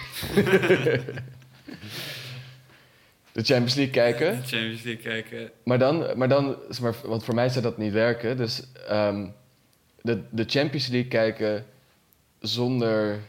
de 3.33 3.43
Champions 3.43 3.75
League 3.75 3.91
kijken. 3.93 4.37
De 4.37 4.47
Champions 4.47 4.83
League 4.83 5.03
kijken. 5.03 5.51
Maar 5.65 5.79
dan, 5.79 6.19
maar 6.19 6.29
dan 6.29 6.57
zeg 6.69 6.81
maar, 6.81 6.95
want 7.05 7.25
voor 7.25 7.35
mij 7.35 7.49
zou 7.49 7.63
dat 7.63 7.79
niet 7.79 7.93
werken. 7.93 8.37
Dus 8.37 8.63
ehm, 8.89 9.27
de, 10.03 10.23
de 10.31 10.45
Champions 10.47 10.87
League 10.87 11.09
kijken 11.11 11.67
zonder 12.41 13.21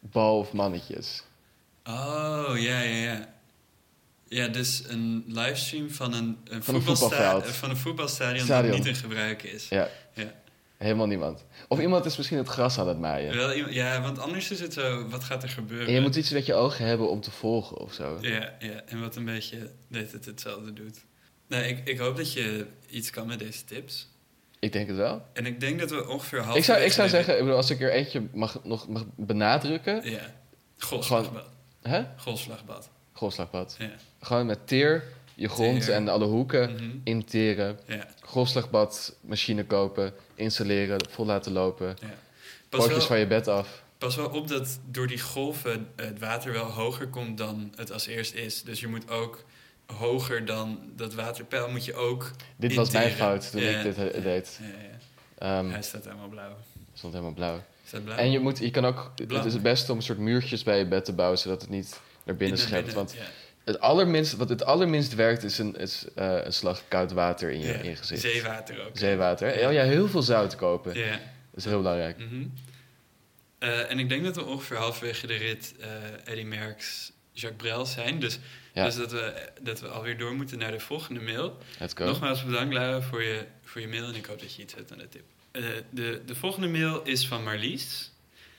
bal 0.00 0.38
of 0.38 0.52
mannetjes. 0.52 1.22
Oh, 1.84 2.52
ja, 2.54 2.80
ja, 2.80 2.96
ja. 3.12 3.34
Ja, 4.28 4.48
dus 4.48 4.82
een 4.86 5.24
livestream 5.26 5.90
van 5.90 6.12
een, 6.12 6.36
een, 6.44 6.62
Van 6.62 6.74
een 6.74 6.82
voetbalsta- 6.82 7.08
voetbalveld. 7.08 7.54
van 7.54 7.70
een 7.70 7.76
voetbalstadion 7.76 8.44
Stadion. 8.44 8.70
dat 8.70 8.78
niet 8.78 8.88
in 8.88 8.94
gebruik 8.94 9.42
is. 9.42 9.68
Ja. 9.68 9.88
Ja. 10.14 10.32
Helemaal 10.76 11.06
niemand. 11.06 11.44
Of 11.68 11.80
iemand 11.80 12.04
is 12.04 12.16
misschien 12.16 12.38
het 12.38 12.48
gras 12.48 12.78
aan 12.78 12.88
het 12.88 12.98
maaien. 12.98 13.36
Wel, 13.36 13.50
ja, 13.70 14.00
want 14.02 14.18
anders 14.18 14.50
is 14.50 14.60
het 14.60 14.72
zo, 14.72 15.08
wat 15.08 15.24
gaat 15.24 15.42
er 15.42 15.48
gebeuren? 15.48 15.86
En 15.86 15.92
je 15.92 16.00
moet 16.00 16.16
iets 16.16 16.30
met 16.30 16.46
je 16.46 16.54
ogen 16.54 16.84
hebben 16.86 17.10
om 17.10 17.20
te 17.20 17.30
volgen 17.30 17.76
of 17.76 17.92
zo. 17.92 18.18
Ja, 18.20 18.54
ja, 18.58 18.82
en 18.86 19.00
wat 19.00 19.16
een 19.16 19.24
beetje 19.24 19.70
dat 19.88 20.12
het 20.12 20.24
hetzelfde 20.24 20.72
doet. 20.72 21.04
Nee, 21.48 21.68
ik, 21.68 21.88
ik 21.88 21.98
hoop 21.98 22.16
dat 22.16 22.32
je 22.32 22.66
iets 22.90 23.10
kan 23.10 23.26
met 23.26 23.38
deze 23.38 23.64
tips. 23.64 24.08
Ik 24.58 24.72
denk 24.72 24.86
het 24.88 24.96
wel. 24.96 25.26
En 25.32 25.46
ik 25.46 25.60
denk 25.60 25.78
dat 25.80 25.90
we 25.90 26.08
ongeveer 26.08 26.40
half. 26.42 26.56
Ik 26.56 26.64
zou, 26.64 26.80
ik 26.80 26.92
zou 26.92 27.08
zeggen, 27.08 27.34
ik 27.34 27.40
bedoel, 27.40 27.56
als 27.56 27.70
ik 27.70 27.80
er 27.80 27.92
eentje 27.92 28.22
mag, 28.32 28.64
nog 28.64 28.88
mag 28.88 29.04
benadrukken. 29.16 30.10
Ja. 30.10 30.34
Golfslagbad. 30.78 31.48
Hè? 31.82 32.02
Golfslagbad. 32.16 32.90
Golfslagbad. 33.16 33.76
Ja. 33.78 33.90
Gewoon 34.20 34.46
met 34.46 34.66
teer 34.66 35.02
je 35.34 35.48
grond 35.48 35.84
Teer. 35.84 35.94
en 35.94 36.08
alle 36.08 36.24
hoeken 36.24 36.72
Mhm. 36.72 36.84
interen. 37.04 37.78
Ja. 37.86 38.06
Golfslagbad, 38.20 39.14
machine 39.20 39.64
kopen, 39.64 40.12
installeren, 40.34 40.98
vol 41.10 41.26
laten 41.26 41.52
lopen. 41.52 41.96
ja. 42.00 42.08
Van 43.00 43.18
je 43.18 43.26
bed 43.26 43.48
af. 43.48 43.82
pas 43.98 44.16
wel 44.16 44.28
op 44.28 44.48
dat 44.48 44.78
door 44.90 45.06
die 45.06 45.20
golven 45.20 45.88
het 45.96 46.18
water 46.18 46.52
wel 46.52 46.64
hoger 46.64 47.08
komt 47.08 47.38
dan 47.38 47.72
het 47.76 47.92
als 47.92 48.06
eerst 48.06 48.34
is. 48.34 48.62
Dus 48.62 48.80
je 48.80 48.86
moet 48.88 49.10
ook 49.10 49.44
hoger 49.86 50.44
dan 50.44 50.78
dat 50.96 51.14
waterpeil 51.14 51.70
moet 51.70 51.84
je 51.84 51.94
ook. 51.94 52.30
Dit 52.56 52.74
was 52.74 52.90
mijn 52.90 53.10
fout 53.10 53.50
toen 53.50 53.62
Ja. 53.62 53.78
ik 53.78 53.82
dit 53.82 54.22
deed. 54.22 54.60
Ja, 54.62 54.66
ja. 54.68 55.58
Ehm 55.58 55.70
Hij 55.70 55.82
staat 55.82 56.04
helemaal 56.04 56.28
blauw. 56.28 56.56
stond 56.94 57.12
helemaal 57.12 57.34
blauw. 57.34 57.60
En 58.16 58.30
je, 58.30 58.38
moet, 58.40 58.58
je 58.58 58.70
kan 58.70 58.84
ook, 58.84 59.12
Blauw. 59.14 59.36
het 59.36 59.46
is 59.46 59.52
het 59.52 59.62
beste 59.62 59.90
om 59.92 59.96
een 59.98 60.02
soort 60.04 60.18
muurtjes 60.18 60.62
bij 60.62 60.78
je 60.78 60.86
bed 60.86 61.04
te 61.04 61.12
bouwen, 61.12 61.38
zodat 61.38 61.60
het 61.60 61.70
niet 61.70 62.00
naar 62.26 62.36
binnen 62.36 62.58
schept. 62.58 62.92
Want 62.92 63.12
ja. 63.12 63.24
het 63.64 63.80
allerminst, 63.80 64.36
wat 64.36 64.48
het 64.48 64.64
allerminst 64.64 65.14
werkt 65.14 65.42
is 65.42 65.58
een, 65.58 65.76
is, 65.76 66.04
eh, 66.14 66.44
een 66.44 66.52
slag 66.52 66.82
koud 66.88 67.12
water 67.12 67.50
in 67.50 67.60
je, 67.60 67.66
Ja. 67.66 67.72
in 67.74 67.88
je 67.88 67.96
gezicht. 67.96 68.20
Zeewater 68.20 68.86
ook. 68.86 68.98
Zeewater. 68.98 69.58
Ja, 69.60 69.68
ja, 69.70 69.82
heel 69.82 70.08
veel 70.08 70.22
zout 70.22 70.56
kopen. 70.56 70.98
Ja. 70.98 71.10
Dat 71.10 71.18
is 71.54 71.64
heel 71.64 71.76
belangrijk. 71.76 72.18
Mhm. 72.18 72.46
Eh, 73.58 73.90
en 73.90 73.98
ik 73.98 74.08
denk 74.08 74.24
dat 74.24 74.36
we 74.36 74.44
ongeveer 74.44 74.76
halverwege 74.76 75.26
de 75.26 75.34
rit 75.36 75.74
eh 75.80 75.88
Eddie 76.24 76.46
Merckx, 76.46 77.12
Jacques 77.32 77.62
Brel 77.62 77.86
zijn. 77.86 78.20
Dus, 78.20 78.38
dus 78.74 78.96
dat, 78.96 79.12
we, 79.12 79.48
dat 79.62 79.80
we 79.80 79.88
alweer 79.88 80.18
door 80.18 80.34
moeten 80.34 80.58
naar 80.58 80.70
de 80.70 80.80
volgende 80.80 81.20
mail. 81.20 81.58
Let's 81.78 81.94
go. 81.96 82.04
Nogmaals 82.04 82.44
bedankt 82.44 82.74
Lara 82.74 83.02
voor 83.02 83.22
je, 83.22 83.44
voor 83.64 83.80
je 83.80 83.88
mail 83.88 84.04
en 84.08 84.14
ik 84.14 84.26
hoop 84.26 84.40
dat 84.40 84.54
je 84.54 84.62
iets 84.62 84.74
hebt 84.74 84.92
aan 84.92 84.98
de 84.98 85.08
tip. 85.08 85.24
De, 85.90 86.22
de 86.26 86.34
volgende 86.34 86.68
mail 86.68 87.02
is 87.02 87.26
van 87.26 87.42
Marlies. 87.44 88.10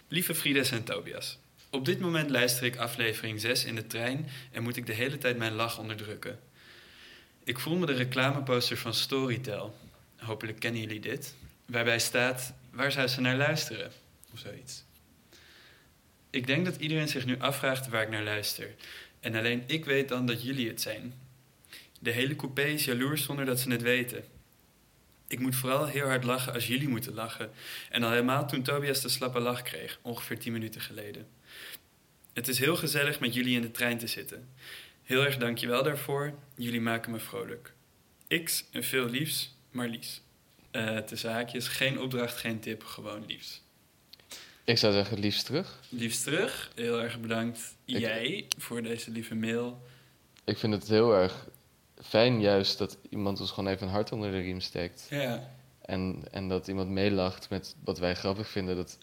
Lieve 0.08 0.36
Frides 0.36 0.72
en 0.72 0.84
Tobias. 0.84 1.38
Op 1.70 1.86
dit 1.86 2.00
moment 2.00 2.30
luister 2.30 2.64
ik 2.64 2.76
aflevering 2.76 3.42
6 3.42 3.66
in 3.66 3.76
de 3.76 3.88
trein 3.88 4.28
en 4.52 4.64
moet 4.64 4.78
ik 4.78 4.86
de 4.86 4.94
hele 4.94 5.18
tijd 5.18 5.38
mijn 5.38 5.54
lach 5.54 5.80
onderdrukken. 5.80 6.40
Ik 7.44 7.60
voel 7.60 7.76
me 7.76 7.86
de 7.86 7.94
reclameposter 7.94 8.78
van 8.78 8.94
Storytel. 8.94 9.78
Hopelijk 10.18 10.60
kennen 10.60 10.82
jullie 10.82 11.00
dit. 11.00 11.36
Waarbij 11.66 12.00
staat, 12.00 12.54
waar 12.72 12.92
zou 12.92 13.08
ze 13.08 13.22
naar 13.22 13.36
luisteren? 13.36 13.92
Of 14.34 14.40
zoiets. 14.40 14.84
Ik 16.30 16.48
denk 16.48 16.66
dat 16.66 16.76
iedereen 16.76 17.08
zich 17.08 17.26
nu 17.26 17.40
afvraagt 17.40 17.88
waar 17.88 18.02
ik 18.02 18.10
naar 18.10 18.24
luister. 18.24 18.76
En 19.20 19.36
alleen 19.36 19.64
ik 19.68 19.86
weet 19.86 20.10
dan 20.10 20.26
dat 20.26 20.44
jullie 20.44 20.68
het 20.68 20.82
zijn. 20.82 21.14
De 22.00 22.12
hele 22.12 22.36
coupé 22.36 22.64
is 22.64 22.86
jaloers 22.86 23.24
zonder 23.24 23.46
dat 23.46 23.60
ze 23.60 23.72
het 23.72 23.82
weten. 23.82 24.26
Ik 25.28 25.40
moet 25.40 25.56
vooral 25.56 25.86
heel 25.86 26.06
hard 26.06 26.24
lachen 26.24 26.54
als 26.54 26.68
jullie 26.68 26.88
moeten 26.88 27.14
lachen. 27.14 27.52
En 27.90 28.04
al 28.04 28.10
helemaal 28.10 28.48
toen 28.48 28.64
Tobias 28.64 29.02
de 29.02 29.10
slappe 29.10 29.40
lach 29.40 29.62
kreeg, 29.62 30.00
ongeveer 30.02 30.40
10 30.40 30.52
minuten 30.52 30.82
geleden. 30.82 31.28
Het 32.38 32.48
is 32.48 32.60
heel 32.60 32.76
gezellig 32.76 33.20
met 33.20 33.34
jullie 33.34 33.56
in 33.56 33.62
de 33.62 33.72
trein 33.72 33.98
te 33.98 34.08
zitten. 34.08 34.50
Heel 35.04 35.26
erg 35.26 35.38
dankjewel 35.38 35.84
daarvoor. 35.84 36.34
Jullie 36.56 36.82
maken 36.82 37.12
me 37.12 37.20
vrolijk. 37.20 37.74
X 38.44 38.66
en 38.72 38.84
veel 38.84 39.06
liefs, 39.06 39.56
Marlies. 39.72 40.22
Eh 40.72 40.98
tussen 40.98 41.32
haakjes, 41.32 41.68
geen 41.68 42.00
opdracht, 42.02 42.38
geen 42.38 42.60
tip, 42.60 42.84
gewoon 42.84 43.26
liefs. 43.28 43.62
Ik 44.64 44.78
zou 44.78 44.94
zeggen, 44.94 45.20
liefst 45.20 45.46
terug. 45.46 45.80
Liefst 45.90 46.24
terug, 46.24 46.72
heel 46.76 47.02
erg 47.02 47.20
bedankt 47.20 47.76
Ik- 47.86 47.98
jij 47.98 48.48
voor 48.58 48.82
deze 48.82 49.12
lieve 49.12 49.36
mail. 49.36 49.82
Ik 50.46 50.58
vind 50.58 50.74
het 50.74 50.88
heel 50.88 51.14
erg 51.14 51.48
fijn 52.04 52.42
juist 52.42 52.78
dat 52.78 52.98
iemand 53.10 53.40
ons 53.40 53.52
gewoon 53.52 53.70
even 53.74 53.88
een 53.88 53.94
hart 53.94 54.12
onder 54.12 54.32
de 54.32 54.40
riem 54.40 54.60
steekt. 54.60 55.08
Ja, 55.10 55.56
En, 55.82 56.24
en 56.32 56.48
dat 56.48 56.68
iemand 56.68 56.90
meelacht 56.90 57.50
met 57.50 57.76
wat 57.84 58.00
wij 58.00 58.16
grappig 58.16 58.50
vinden. 58.50 58.76
Dat 58.76 58.98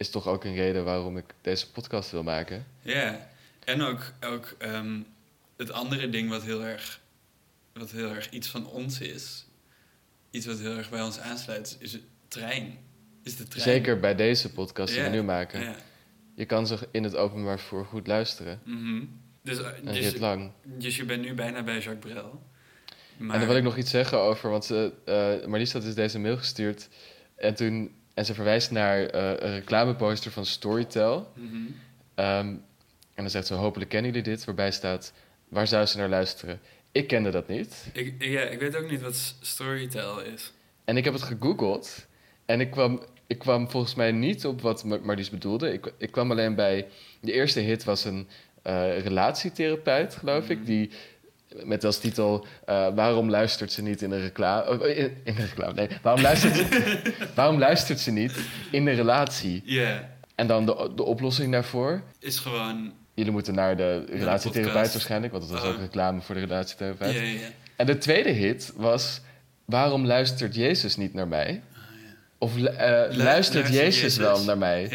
is 0.00 0.10
toch 0.10 0.26
ook 0.26 0.44
een 0.44 0.54
reden 0.54 0.84
waarom 0.84 1.16
ik 1.16 1.24
deze 1.40 1.70
podcast 1.70 2.10
wil 2.10 2.22
maken. 2.22 2.66
ja. 2.82 3.28
En 3.64 3.82
ook, 3.82 4.12
ook 4.20 4.54
ehm, 4.58 5.00
het 5.56 5.70
andere 5.72 6.10
ding 6.10 6.28
wat 6.28 6.42
heel, 6.42 6.64
erg, 6.64 7.00
wat 7.72 7.90
heel 7.90 8.14
erg 8.14 8.30
iets 8.30 8.48
van 8.48 8.66
ons 8.66 9.00
is, 9.00 9.46
iets 10.30 10.46
wat 10.46 10.58
heel 10.58 10.76
erg 10.76 10.90
bij 10.90 11.02
ons 11.02 11.18
aansluit, 11.18 11.76
is 11.80 11.90
de 11.90 12.00
trein. 12.28 12.78
Is 13.22 13.36
de 13.36 13.48
trein. 13.48 13.64
Zeker 13.64 14.00
bij 14.00 14.14
deze 14.14 14.52
podcast 14.52 14.94
die 14.94 15.02
we 15.02 15.08
nu 15.08 15.22
maken. 15.22 15.74
Je 16.34 16.44
kan 16.44 16.66
ze 16.66 16.78
in 16.90 17.04
het 17.04 17.16
openbaar 17.16 17.58
vervoer 17.58 17.84
goed 17.84 18.06
luisteren. 18.06 18.60
Mhm. 18.64 19.04
Dus, 19.42 19.58
eh, 19.58 19.66
Een 19.84 19.92
dus, 19.94 20.18
lang. 20.18 20.50
dus 20.64 20.96
je 20.96 21.04
bent 21.04 21.22
nu 21.22 21.34
bijna 21.34 21.62
bij 21.62 21.78
Jacques 21.78 22.12
Brel. 22.12 22.42
Maar, 23.16 23.34
En 23.34 23.38
dan 23.38 23.48
wil 23.48 23.56
ik 23.58 23.62
nog 23.62 23.76
iets 23.76 23.90
zeggen 23.90 24.18
over, 24.18 24.50
want 24.50 24.64
ze, 24.64 24.92
eh 25.04 25.48
Marlies 25.48 25.72
had 25.72 25.82
dus 25.82 25.94
deze 25.94 26.18
mail 26.18 26.36
gestuurd. 26.36 26.88
En, 27.34 27.54
toen, 27.54 27.94
en 28.14 28.24
ze 28.24 28.34
verwijst 28.34 28.70
naar 28.70 29.06
eh, 29.06 29.28
een 29.48 29.54
reclameposter 29.54 30.30
van 30.30 30.46
Storytel. 30.46 31.32
Mhm. 31.34 31.56
Ehm, 32.14 32.46
en 33.14 33.26
dan 33.26 33.30
zegt 33.30 33.46
ze, 33.46 33.54
hopelijk 33.54 33.90
kennen 33.90 34.10
jullie 34.10 34.28
dit, 34.30 34.44
waarbij 34.44 34.70
staat, 34.70 35.12
waar 35.48 35.66
zou 35.66 35.86
ze 35.86 35.96
naar 35.98 36.08
luisteren? 36.08 36.60
Ik 36.92 37.06
kende 37.06 37.30
dat 37.30 37.48
niet. 37.48 37.86
ik, 37.92 38.14
ja, 38.24 38.40
ik 38.40 38.58
weet 38.60 38.76
ook 38.76 38.90
niet 38.90 39.00
wat 39.00 39.34
Storytel 39.40 40.20
is. 40.22 40.52
En 40.84 40.96
ik 40.96 41.04
heb 41.04 41.12
het 41.12 41.22
gegoogeld. 41.22 42.06
En 42.46 42.60
ik 42.60 42.70
kwam, 42.70 43.02
ik 43.26 43.38
kwam 43.38 43.70
volgens 43.70 43.94
mij 43.94 44.12
niet 44.12 44.46
op 44.46 44.60
wat 44.60 44.84
Mar- 44.84 45.00
Marlies 45.02 45.30
bedoelde. 45.30 45.72
Ik, 45.72 45.92
ik 45.98 46.10
kwam 46.10 46.30
alleen 46.30 46.54
bij, 46.54 46.86
de 47.20 47.32
eerste 47.32 47.60
hit 47.60 47.84
was 47.84 48.04
een 48.04 48.28
eh, 48.62 48.98
relatietherapeut, 49.00 50.14
geloof 50.14 50.48
ik, 50.48 50.56
Mhm. 50.58 50.66
die 50.66 50.90
met 51.64 51.84
als 51.84 51.98
titel 51.98 52.46
eh, 52.64 52.88
Waarom 52.94 53.30
luistert 53.30 53.72
ze 53.72 53.82
niet 53.82 54.02
in 54.02 54.10
de 54.10 54.20
reclame? 54.20 54.68
oh, 54.80 54.86
in, 54.86 55.16
in 55.24 55.34
de 55.34 55.40
reclame, 55.44 55.72
nee. 55.72 55.88
Waarom 56.02 56.22
luistert, 56.22 56.54
ze, 56.56 57.00
waarom 57.34 57.58
luistert 57.58 58.00
ze 58.00 58.10
niet 58.10 58.32
in 58.70 58.84
de 58.84 58.90
relatie? 58.90 59.62
Ja, 59.64 60.08
En 60.34 60.46
dan 60.46 60.66
de, 60.66 60.90
de 60.96 61.02
oplossing 61.02 61.52
daarvoor. 61.52 62.02
is 62.18 62.38
gewoon... 62.38 62.92
Jullie 63.14 63.32
moeten 63.32 63.54
naar 63.54 63.76
de 63.76 64.04
relatietherapeut 64.08 64.92
waarschijnlijk, 64.92 65.32
want 65.32 65.44
het 65.44 65.52
was 65.52 65.62
Oh. 65.62 65.68
ook 65.68 65.78
reclame 65.78 66.20
voor 66.20 66.34
de 66.34 66.40
relatietherapeut. 66.40 67.14
Ja, 67.14 67.20
ja. 67.22 67.38
En 67.76 67.86
de 67.86 67.98
tweede 67.98 68.30
hit 68.30 68.72
was 68.76 69.20
Waarom 69.64 70.06
luistert 70.06 70.54
Jezus 70.54 70.96
niet 70.96 71.14
naar 71.14 71.28
mij? 71.28 71.62
Of 72.38 72.56
lu- 72.56 72.64
eh, 72.66 72.88
luistert 72.88 73.16
luistert 73.16 73.68
Jezus, 73.68 73.94
Jezus? 74.00 74.16
wel 74.16 74.44
naar 74.44 74.58
mij? 74.58 74.90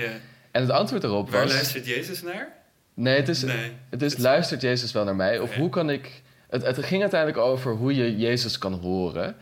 En 0.52 0.62
het 0.62 0.70
antwoord 0.72 1.04
erop 1.04 1.30
Waar 1.30 1.44
was... 1.44 1.54
luistert 1.54 1.86
Jezus 1.86 2.22
naar? 2.22 2.54
Nee, 2.94 3.16
het 3.16 3.30
is, 3.30 3.42
Nee. 3.44 3.72
het 3.90 4.02
is 4.02 4.12
Het- 4.12 4.22
luistert 4.22 4.62
Jezus 4.62 4.92
wel 4.92 5.04
naar 5.04 5.16
mij? 5.16 5.40
Of 5.40 5.56
hoe 5.56 5.70
kan 5.70 5.90
ik... 5.90 6.22
Het, 6.64 6.76
het 6.76 6.86
ging 6.86 7.02
uiteindelijk 7.02 7.40
over 7.42 7.72
hoe 7.72 7.96
je 7.96 8.18
Jezus 8.18 8.58
kan 8.58 8.74
horen. 8.74 9.36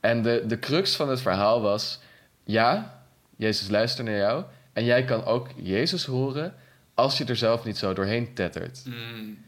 En 0.00 0.22
de, 0.22 0.44
de 0.46 0.58
crux 0.58 0.96
van 0.96 1.08
het 1.08 1.20
verhaal 1.20 1.60
was... 1.60 2.00
Ja, 2.44 3.02
Jezus 3.36 3.68
luistert 3.68 4.06
naar 4.06 4.16
jou. 4.16 4.44
En 4.72 4.84
jij 4.84 5.04
kan 5.04 5.24
ook 5.24 5.48
Jezus 5.56 6.04
horen... 6.04 6.54
als 6.94 7.18
je 7.18 7.24
er 7.24 7.36
zelf 7.36 7.64
niet 7.64 7.76
zo 7.78 7.92
doorheen 7.92 8.34
tettert. 8.34 8.82
Mm. 8.84 9.38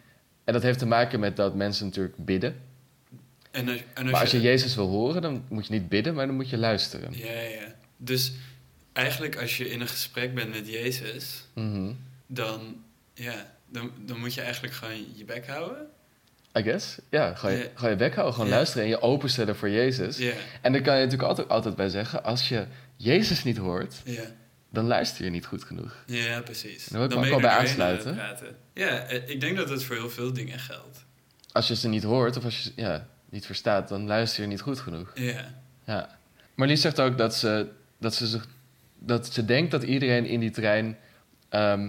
En 0.44 0.52
dat 0.52 0.62
heeft 0.62 0.78
te 0.78 0.86
maken 0.86 1.20
met 1.20 1.36
dat 1.36 1.54
mensen 1.54 1.86
natuurlijk 1.86 2.16
bidden. 2.16 2.60
En 3.50 3.68
als, 3.68 3.78
en 3.94 4.02
als 4.02 4.10
Maar 4.10 4.20
als 4.20 4.30
je 4.30 4.40
Jezus 4.40 4.74
wil 4.74 4.88
horen, 4.88 5.22
dan 5.22 5.44
moet 5.48 5.66
je 5.66 5.72
niet 5.72 5.88
bidden, 5.88 6.14
maar 6.14 6.26
dan 6.26 6.34
moet 6.34 6.50
je 6.50 6.58
luisteren. 6.58 7.12
Ja, 7.12 7.40
ja. 7.40 7.74
Dus 7.96 8.32
eigenlijk 8.92 9.36
als 9.40 9.56
je 9.56 9.70
in 9.70 9.80
een 9.80 9.88
gesprek 9.88 10.34
bent 10.34 10.50
met 10.50 10.68
Jezus, 10.68 11.44
Mhm. 11.54 11.92
dan, 12.26 12.84
ja, 13.14 13.52
dan, 13.68 13.90
dan 14.04 14.18
moet 14.18 14.34
je 14.34 14.40
eigenlijk 14.40 14.74
gewoon 14.74 15.04
je 15.14 15.24
bek 15.24 15.46
houden. 15.46 15.86
I 16.58 16.62
guess. 16.62 16.98
Ja, 17.10 17.34
ga 17.34 17.48
je, 17.48 17.58
Ja. 17.58 17.64
ga 17.74 17.88
je 17.88 17.96
bek 17.96 18.14
houden, 18.14 18.34
gewoon 18.34 18.50
luisteren 18.50 18.82
en 18.82 18.88
je 18.88 19.00
openstellen 19.00 19.56
voor 19.56 19.70
Jezus. 19.70 20.18
En 20.62 20.72
dan 20.72 20.82
kan 20.82 20.94
je 20.94 21.02
natuurlijk 21.04 21.28
altijd, 21.28 21.48
altijd 21.48 21.76
bij 21.76 21.88
zeggen, 21.88 22.24
als 22.24 22.48
je 22.48 22.66
Jezus 22.96 23.44
niet 23.44 23.56
hoort, 23.56 23.94
dan 24.70 24.86
luister 24.86 25.24
je 25.24 25.30
niet 25.30 25.46
goed 25.46 25.64
genoeg. 25.64 26.04
Ja, 26.06 26.40
precies. 26.40 26.86
Daar 26.86 27.00
wil 27.00 27.08
ik 27.10 27.14
me 27.16 27.24
ook 27.24 27.30
wel 27.30 27.40
bij 27.40 27.50
aansluiten. 27.58 28.18
Ja, 28.74 28.98
eh, 29.06 29.28
ik 29.28 29.40
denk 29.40 29.56
dat 29.56 29.68
het 29.68 29.84
voor 29.84 29.96
heel 29.96 30.10
veel 30.10 30.32
dingen 30.32 30.58
geldt. 30.58 31.04
Als 31.52 31.68
je 31.68 31.76
ze 31.76 31.88
niet 31.88 32.02
hoort 32.02 32.36
of 32.36 32.44
als 32.44 32.56
je 32.56 32.62
ze 32.62 32.72
ja, 32.76 33.06
niet 33.28 33.46
verstaat, 33.46 33.88
dan 33.88 34.06
luister 34.06 34.42
je 34.42 34.48
niet 34.48 34.60
goed 34.60 34.80
genoeg. 34.80 35.10
Ja. 35.14 35.54
Ja. 35.84 36.18
Marlies 36.54 36.80
zegt 36.80 37.00
ook 37.00 37.18
dat 37.18 37.34
ze, 37.34 37.66
dat 37.98 38.14
ze, 38.14 38.40
dat 38.98 39.32
ze 39.32 39.44
denkt 39.44 39.70
dat 39.70 39.82
iedereen 39.82 40.26
in 40.26 40.40
die 40.40 40.50
trein 40.50 40.98
ehm, 41.48 41.88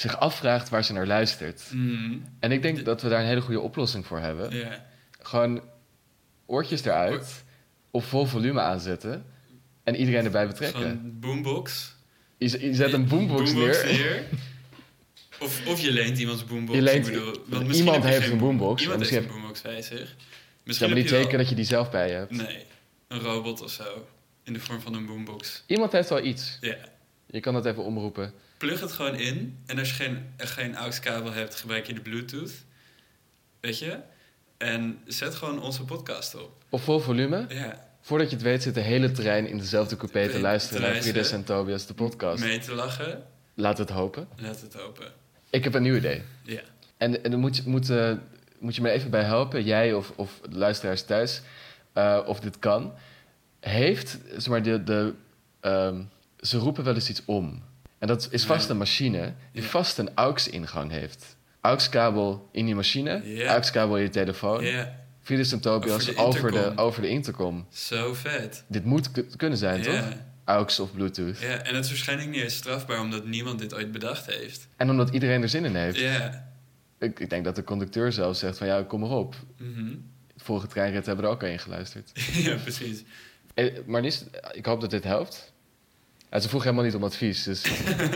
zich 0.00 0.18
afvraagt 0.18 0.68
waar 0.68 0.84
ze 0.84 0.92
naar 0.92 1.06
luistert. 1.06 1.62
Mhm. 1.72 2.18
En 2.38 2.52
ik 2.52 2.62
denk 2.62 2.84
dat 2.84 3.02
we 3.02 3.08
daar 3.08 3.20
een 3.20 3.26
hele 3.26 3.40
goede 3.40 3.60
oplossing 3.60 4.06
voor 4.06 4.18
hebben. 4.18 4.56
Ja. 4.56 4.86
Gewoon 5.20 5.62
oortjes 6.46 6.84
eruit, 6.84 7.44
op 7.90 8.04
vol 8.04 8.24
volume 8.26 8.60
aanzetten 8.60 9.24
en 9.84 9.96
iedereen 9.96 10.24
erbij 10.24 10.46
betrekken. 10.46 10.82
Van 10.82 11.18
boombox. 11.20 11.94
Je, 12.38 12.60
je 12.66 12.74
zet 12.74 12.92
een 12.92 13.08
boombox, 13.08 13.52
neer. 13.52 14.22
Of, 15.40 15.66
of 15.66 15.80
je 15.80 15.90
leent 15.92 16.18
iemands 16.18 16.44
boombox. 16.44 16.78
Je 16.78 16.84
leent- 16.84 17.06
bedoel, 17.06 17.34
want 17.46 17.66
misschien 17.66 17.86
iemand 17.86 18.04
heeft 18.04 18.24
een 18.30 18.38
boom- 18.38 18.56
boombox, 18.58 18.82
Iemand 18.82 19.00
heeft 19.08 19.24
een 19.24 19.30
boombox 19.32 19.62
bij 19.62 19.82
zich. 19.82 20.08
Ja, 20.08 20.14
Misschien 20.64 20.88
maar 20.90 20.98
niet 20.98 21.08
zeker 21.08 21.38
dat 21.38 21.48
je 21.48 21.54
die 21.54 21.64
zelf 21.64 21.90
bij 21.90 22.08
je 22.08 22.14
hebt. 22.14 22.30
Nee, 22.30 22.64
een 23.08 23.20
robot 23.20 23.62
of 23.62 23.70
zo. 23.70 24.06
In 24.42 24.52
de 24.52 24.60
vorm 24.60 24.80
van 24.80 24.94
een 24.94 25.06
boombox. 25.06 25.62
Iemand 25.66 25.92
heeft 25.92 26.08
wel 26.08 26.24
iets. 26.24 26.58
Ja. 26.60 26.76
Je 27.26 27.40
kan 27.40 27.54
dat 27.54 27.66
even 27.66 27.84
omroepen. 27.84 28.32
Plug 28.60 28.80
het 28.80 28.92
gewoon 28.92 29.14
in. 29.14 29.58
En 29.66 29.78
als 29.78 29.88
je 29.88 29.94
geen, 29.94 30.26
geen 30.36 30.76
AUX-kabel 30.76 31.32
hebt, 31.32 31.54
gebruik 31.54 31.86
je 31.86 31.94
de 31.94 32.00
Bluetooth. 32.00 32.52
Weet 33.60 33.78
je? 33.78 33.98
En 34.58 34.98
zet 35.06 35.34
gewoon 35.34 35.62
onze 35.62 35.84
podcast 35.84 36.34
op. 36.34 36.64
Op 36.68 36.80
vol 36.80 36.98
volume. 37.00 37.44
Ja. 37.48 37.88
Voordat 38.00 38.28
je 38.30 38.34
het 38.36 38.44
weet 38.44 38.62
zit 38.62 38.74
de 38.74 38.80
hele 38.80 39.12
trein 39.12 39.46
in 39.48 39.58
dezelfde 39.58 39.96
coupé 39.96 40.26
te 40.26 40.32
Te 40.32 40.40
luisteren 40.40 40.82
naar. 40.82 41.02
Frides 41.02 41.30
en 41.32 41.44
Tobias, 41.44 41.86
de 41.86 41.94
podcast. 41.94 42.44
Mee 42.44 42.58
te 42.58 42.74
lachen. 42.74 43.22
Laat 43.54 43.78
het 43.78 43.90
hopen. 43.90 44.28
Laat 44.36 44.60
het 44.60 44.80
open. 44.80 45.12
Ik 45.50 45.64
heb 45.64 45.74
een 45.74 45.82
nieuw 45.82 45.96
idee. 45.96 46.22
Ja. 46.42 46.60
En, 46.96 47.24
en 47.24 47.30
dan 47.30 47.40
moet, 47.40 47.56
je- 47.56 47.62
moet, 47.66 47.90
eh, 47.90 48.12
moet 48.58 48.74
je 48.74 48.82
me 48.82 48.90
even 48.90 49.10
bij 49.10 49.22
helpen, 49.22 49.64
jij 49.64 49.92
of, 49.92 50.12
of 50.16 50.40
de 50.50 50.58
luisteraars 50.58 51.02
thuis, 51.02 51.42
eh, 51.92 52.20
of 52.26 52.40
dit 52.40 52.58
kan. 52.58 52.92
Heeft, 53.60 54.18
zeg 54.30 54.46
maar, 54.48 54.62
de, 54.62 54.82
de, 54.84 55.14
ehm, 55.60 56.02
ze 56.40 56.58
roepen 56.58 56.84
wel 56.84 56.94
eens 56.94 57.08
iets 57.10 57.22
om. 57.24 57.62
En 58.00 58.06
dat 58.06 58.28
is 58.30 58.44
vast 58.44 58.68
een 58.68 58.76
machine 58.76 59.32
die 59.52 59.62
vast 59.62 59.98
een 59.98 60.10
AUX-ingang 60.14 60.90
heeft. 60.90 61.36
AUX-kabel 61.60 62.48
in 62.52 62.64
die 62.64 62.74
machine. 62.74 63.22
AUX-kabel 63.46 63.96
in 63.96 64.02
je 64.02 64.08
telefoon. 64.08 64.64
Ja. 64.64 64.98
Frides 65.22 65.52
en 65.52 65.60
Tobias 65.60 66.16
Over 66.16 66.52
de 66.52 66.72
over 66.76 67.02
de, 67.02 67.08
intercom. 67.08 67.66
de. 67.70 67.76
Zo 67.78 68.14
vet. 68.14 68.64
Dit 68.68 68.84
moet 68.84 69.10
ku- 69.10 69.26
kunnen 69.36 69.58
zijn, 69.58 69.82
toch? 69.82 70.02
AUX 70.44 70.78
of 70.80 70.92
Bluetooth. 70.92 71.40
ja. 71.40 71.62
En 71.62 71.74
het 71.74 71.84
is 71.84 71.90
waarschijnlijk 71.90 72.30
niet 72.30 72.42
eens 72.42 72.54
strafbaar 72.54 73.00
omdat 73.00 73.24
niemand 73.26 73.58
dit 73.58 73.74
ooit 73.74 73.92
bedacht 73.92 74.26
heeft. 74.26 74.68
En 74.76 74.90
omdat 74.90 75.10
iedereen 75.10 75.42
er 75.42 75.48
zin 75.48 75.64
in 75.64 75.74
heeft. 75.74 75.98
Ja. 75.98 76.48
Ik, 76.98 77.20
ik 77.20 77.30
denk 77.30 77.44
dat 77.44 77.56
de 77.56 77.64
conducteur 77.64 78.12
zelf 78.12 78.36
zegt 78.36 78.58
van 78.58 78.66
ja, 78.66 78.82
kom 78.82 79.00
maar 79.00 79.10
op. 79.10 79.34
Mhm. 79.58 79.94
Vorige 80.36 80.66
treinrit 80.66 81.06
hebben 81.06 81.24
we 81.24 81.30
er 81.30 81.36
ook 81.36 81.44
aan 81.44 81.58
geluisterd. 81.58 82.10
ja, 82.46 82.56
precies. 82.56 83.02
Eh, 83.54 83.78
Marlies, 83.86 84.24
ik 84.52 84.66
hoop 84.66 84.80
dat 84.80 84.90
dit 84.90 85.04
helpt. 85.04 85.49
Ja, 86.30 86.40
ze 86.40 86.48
vroeg 86.48 86.62
helemaal 86.62 86.84
niet 86.84 86.94
om 86.94 87.04
advies, 87.04 87.42
dus 87.42 87.62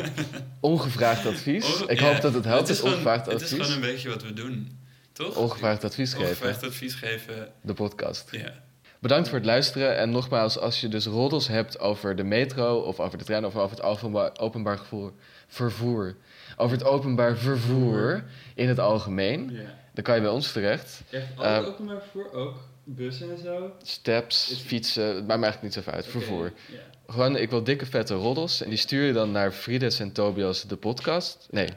ongevraagd 0.61 1.26
advies. 1.26 1.80
Onge- 1.80 1.92
ik 1.92 2.00
ja, 2.00 2.12
hoop 2.12 2.21
dat 2.21 2.35
het 2.35 2.44
helpt, 2.44 2.62
is 2.68 2.71
is 2.71 2.78
gewoon- 2.78 2.92
ongevraagd 2.92 3.26
Het 3.26 3.40
is 3.40 3.42
advies. 3.52 3.66
gewoon 3.66 3.83
een 3.83 3.92
beetje 3.92 4.09
wat 4.09 4.23
we 4.23 4.33
doen. 4.33 4.78
Toch? 5.12 5.37
Ongevraagd 5.37 5.85
advies 5.85 6.11
geven, 6.12 6.26
Ongevraagd 6.28 6.62
advies 6.66 6.94
geven. 6.94 7.49
de 7.61 7.75
podcast. 7.75 8.28
Ja. 8.30 8.52
Bedankt 8.99 9.28
voor 9.28 9.37
het 9.38 9.47
luisteren 9.47 9.97
en 9.97 10.11
nogmaals, 10.11 10.59
als 10.59 10.80
je 10.80 10.88
dus 10.88 11.06
roddels 11.06 11.49
hebt 11.49 11.78
over 11.80 12.16
de 12.16 12.25
metro 12.25 12.78
of 12.78 13.00
over 13.00 13.18
de 13.18 13.25
trein 13.25 13.44
of 13.47 13.56
over 13.56 13.76
het 13.76 13.85
openbaar, 13.87 14.30
openbaar 14.40 14.78
gevoer, 14.78 15.12
vervoer, 15.49 16.16
over 16.56 16.76
het 16.76 16.87
openbaar 16.87 17.37
vervoer 17.37 18.25
in 18.54 18.68
het 18.68 18.78
algemeen, 18.78 19.50
Ja. 19.53 19.74
dan 19.94 20.05
kan 20.05 20.14
je 20.14 20.20
bij 20.20 20.31
ons 20.31 20.53
terecht. 20.53 21.03
Echt 21.11 21.27
Eh, 21.33 21.38
alles 21.38 21.66
openbaar 21.68 22.00
vervoer, 22.00 22.33
ook 22.33 22.57
bussen 22.85 23.31
en 23.31 23.42
zo. 23.42 23.72
Steps, 23.83 24.62
fietsen, 24.66 25.05
het 25.05 25.27
maakt 25.27 25.40
me 25.40 25.44
eigenlijk 25.46 25.62
niet 25.77 25.85
zo 25.85 25.90
uit, 25.90 26.07
vervoer. 26.07 26.53
Ja. 26.72 26.79
Gewoon, 27.07 27.37
ik 27.37 27.51
wil 27.51 27.64
dikke 27.64 27.87
vette 27.87 28.14
roddels. 28.14 28.62
En 28.62 28.69
die 28.69 28.79
stuur 28.79 29.07
je 29.07 29.12
dan 29.12 29.31
naar 29.31 29.53
Frides 29.53 30.01
en 30.01 30.12
Tobias, 30.12 30.62
de 30.62 30.77
podcast. 30.77 31.47
Nee, 31.51 31.69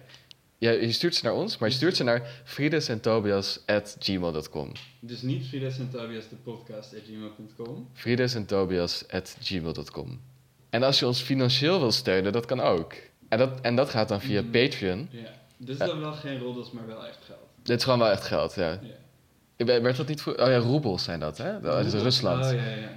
ja, 0.58 0.72
je 0.72 0.92
stuurt 0.92 1.16
ze 1.16 1.24
naar 1.26 1.34
ons, 1.34 1.58
maar 1.58 1.70
je 1.70 1.76
stuurt 1.76 1.96
ze 1.96 2.04
naar 2.04 2.42
fridesentobias.gmail.com. 2.44 4.72
Dus 5.00 5.22
niet 5.22 5.46
Frides 5.48 5.78
en 5.80 5.90
Tobias, 5.92 6.30
de 6.30 6.36
podcast, 6.36 6.94
at 6.94 7.02
gmail.com. 7.08 7.88
fridesentobias.gmail.com. 7.94 10.22
En 10.70 10.84
als 10.84 11.00
je 11.00 11.08
ons 11.08 11.22
financieel 11.22 11.80
wil 11.80 11.92
steunen, 11.92 12.32
dat 12.32 12.46
kan 12.46 12.60
ook. 12.60 12.94
En 13.30 13.38
dat, 13.38 13.62
en 13.62 13.76
dat 13.76 13.90
gaat 13.90 14.08
dan 14.08 14.22
via 14.22 14.42
Mhm. 14.42 14.52
Patreon. 14.52 15.08
Ja. 15.12 15.34
Dus 15.58 15.78
dan 15.78 16.00
wel 16.00 16.14
geen 16.14 16.40
roddels, 16.40 16.72
maar 16.72 16.88
wel 16.88 17.06
echt 17.06 17.20
geld. 17.26 17.40
Dit 17.64 17.78
is 17.78 17.84
gewoon 17.84 18.00
wel 18.00 18.10
echt 18.12 18.24
geld, 18.24 18.54
ja. 18.56 18.80
Ja. 19.58 19.82
Werd 19.82 19.98
dat 19.98 20.08
niet 20.08 20.22
voor... 20.22 20.34
Oh 20.34 20.48
ja, 20.48 20.58
roebels 20.58 21.04
zijn 21.04 21.20
dat, 21.20 21.38
hè? 21.38 21.60
Dat 21.62 21.86
is 21.86 21.94
Rusland. 21.94 22.46
Oh 22.46 22.52
ja, 22.52 22.58
ja, 22.64 22.76
ja. 22.76 22.90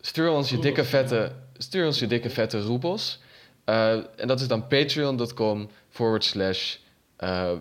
Stuur 0.00 0.30
ons 0.30 0.50
je 0.50 0.58
dikke 0.58 0.84
vette. 0.84 1.32
Stuur 1.56 1.86
ons 1.86 1.98
je 1.98 2.06
dikke 2.06 2.30
vette 2.30 2.60
roebels. 2.60 3.20
Eh, 3.64 3.92
en 3.92 4.26
dat 4.28 4.40
is 4.40 4.48
dan 4.48 4.66
patreon.com 4.66 5.68
forward 5.88 6.24
slash 6.24 6.76
eh, 7.16 7.52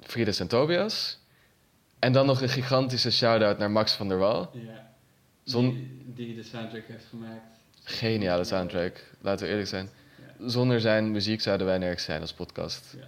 Frides 0.00 0.40
en 0.40 0.48
Tobias. 0.48 1.18
En 1.98 2.12
dan 2.12 2.26
nog 2.26 2.42
een 2.42 2.48
gigantische 2.48 3.10
shout-out 3.12 3.58
naar 3.58 3.70
Max 3.70 3.92
van 3.92 4.08
der 4.08 4.18
Wal. 4.18 4.50
Ja. 4.52 4.92
Zon- 5.44 5.70
Die, 6.14 6.26
die 6.26 6.34
de 6.34 6.42
soundtrack 6.42 6.82
heeft 6.86 7.04
gemaakt. 7.10 7.42
Geniale 7.84 8.44
soundtrack, 8.44 9.04
laten 9.20 9.44
we 9.44 9.50
eerlijk 9.50 9.68
zijn. 9.68 9.88
Ja, 10.38 10.48
Zonder 10.48 10.80
zijn 10.80 11.10
muziek 11.10 11.40
zouden 11.40 11.66
wij 11.66 11.78
nergens 11.78 12.04
zijn 12.04 12.20
als 12.20 12.32
podcast. 12.32 12.94
ja. 12.98 13.04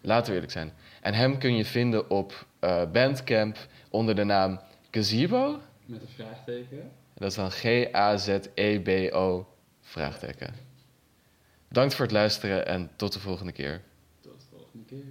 Laten 0.00 0.26
we 0.26 0.32
eerlijk 0.32 0.52
zijn. 0.52 0.72
En 1.00 1.14
hem 1.14 1.38
kun 1.38 1.56
je 1.56 1.64
vinden 1.64 2.10
op 2.10 2.46
eh, 2.58 2.82
Bandcamp 2.92 3.56
onder 3.90 4.14
de 4.14 4.24
naam 4.24 4.60
Gazebo. 4.90 5.60
Met 5.86 6.00
een 6.02 6.08
vraagteken. 6.14 6.90
Dat 7.14 7.28
is 7.30 7.34
dan 7.36 7.50
G-A-Z-E-B-O 7.50 9.46
Vraagteken. 9.86 10.54
Bedankt 11.68 11.94
voor 11.94 12.04
het 12.04 12.14
luisteren 12.14 12.66
en 12.66 12.90
tot 12.96 13.12
de 13.12 13.20
volgende 13.20 13.52
keer. 13.52 13.82
Tot 14.20 14.40
de 14.40 14.46
volgende 14.50 14.84
keer. 14.84 15.04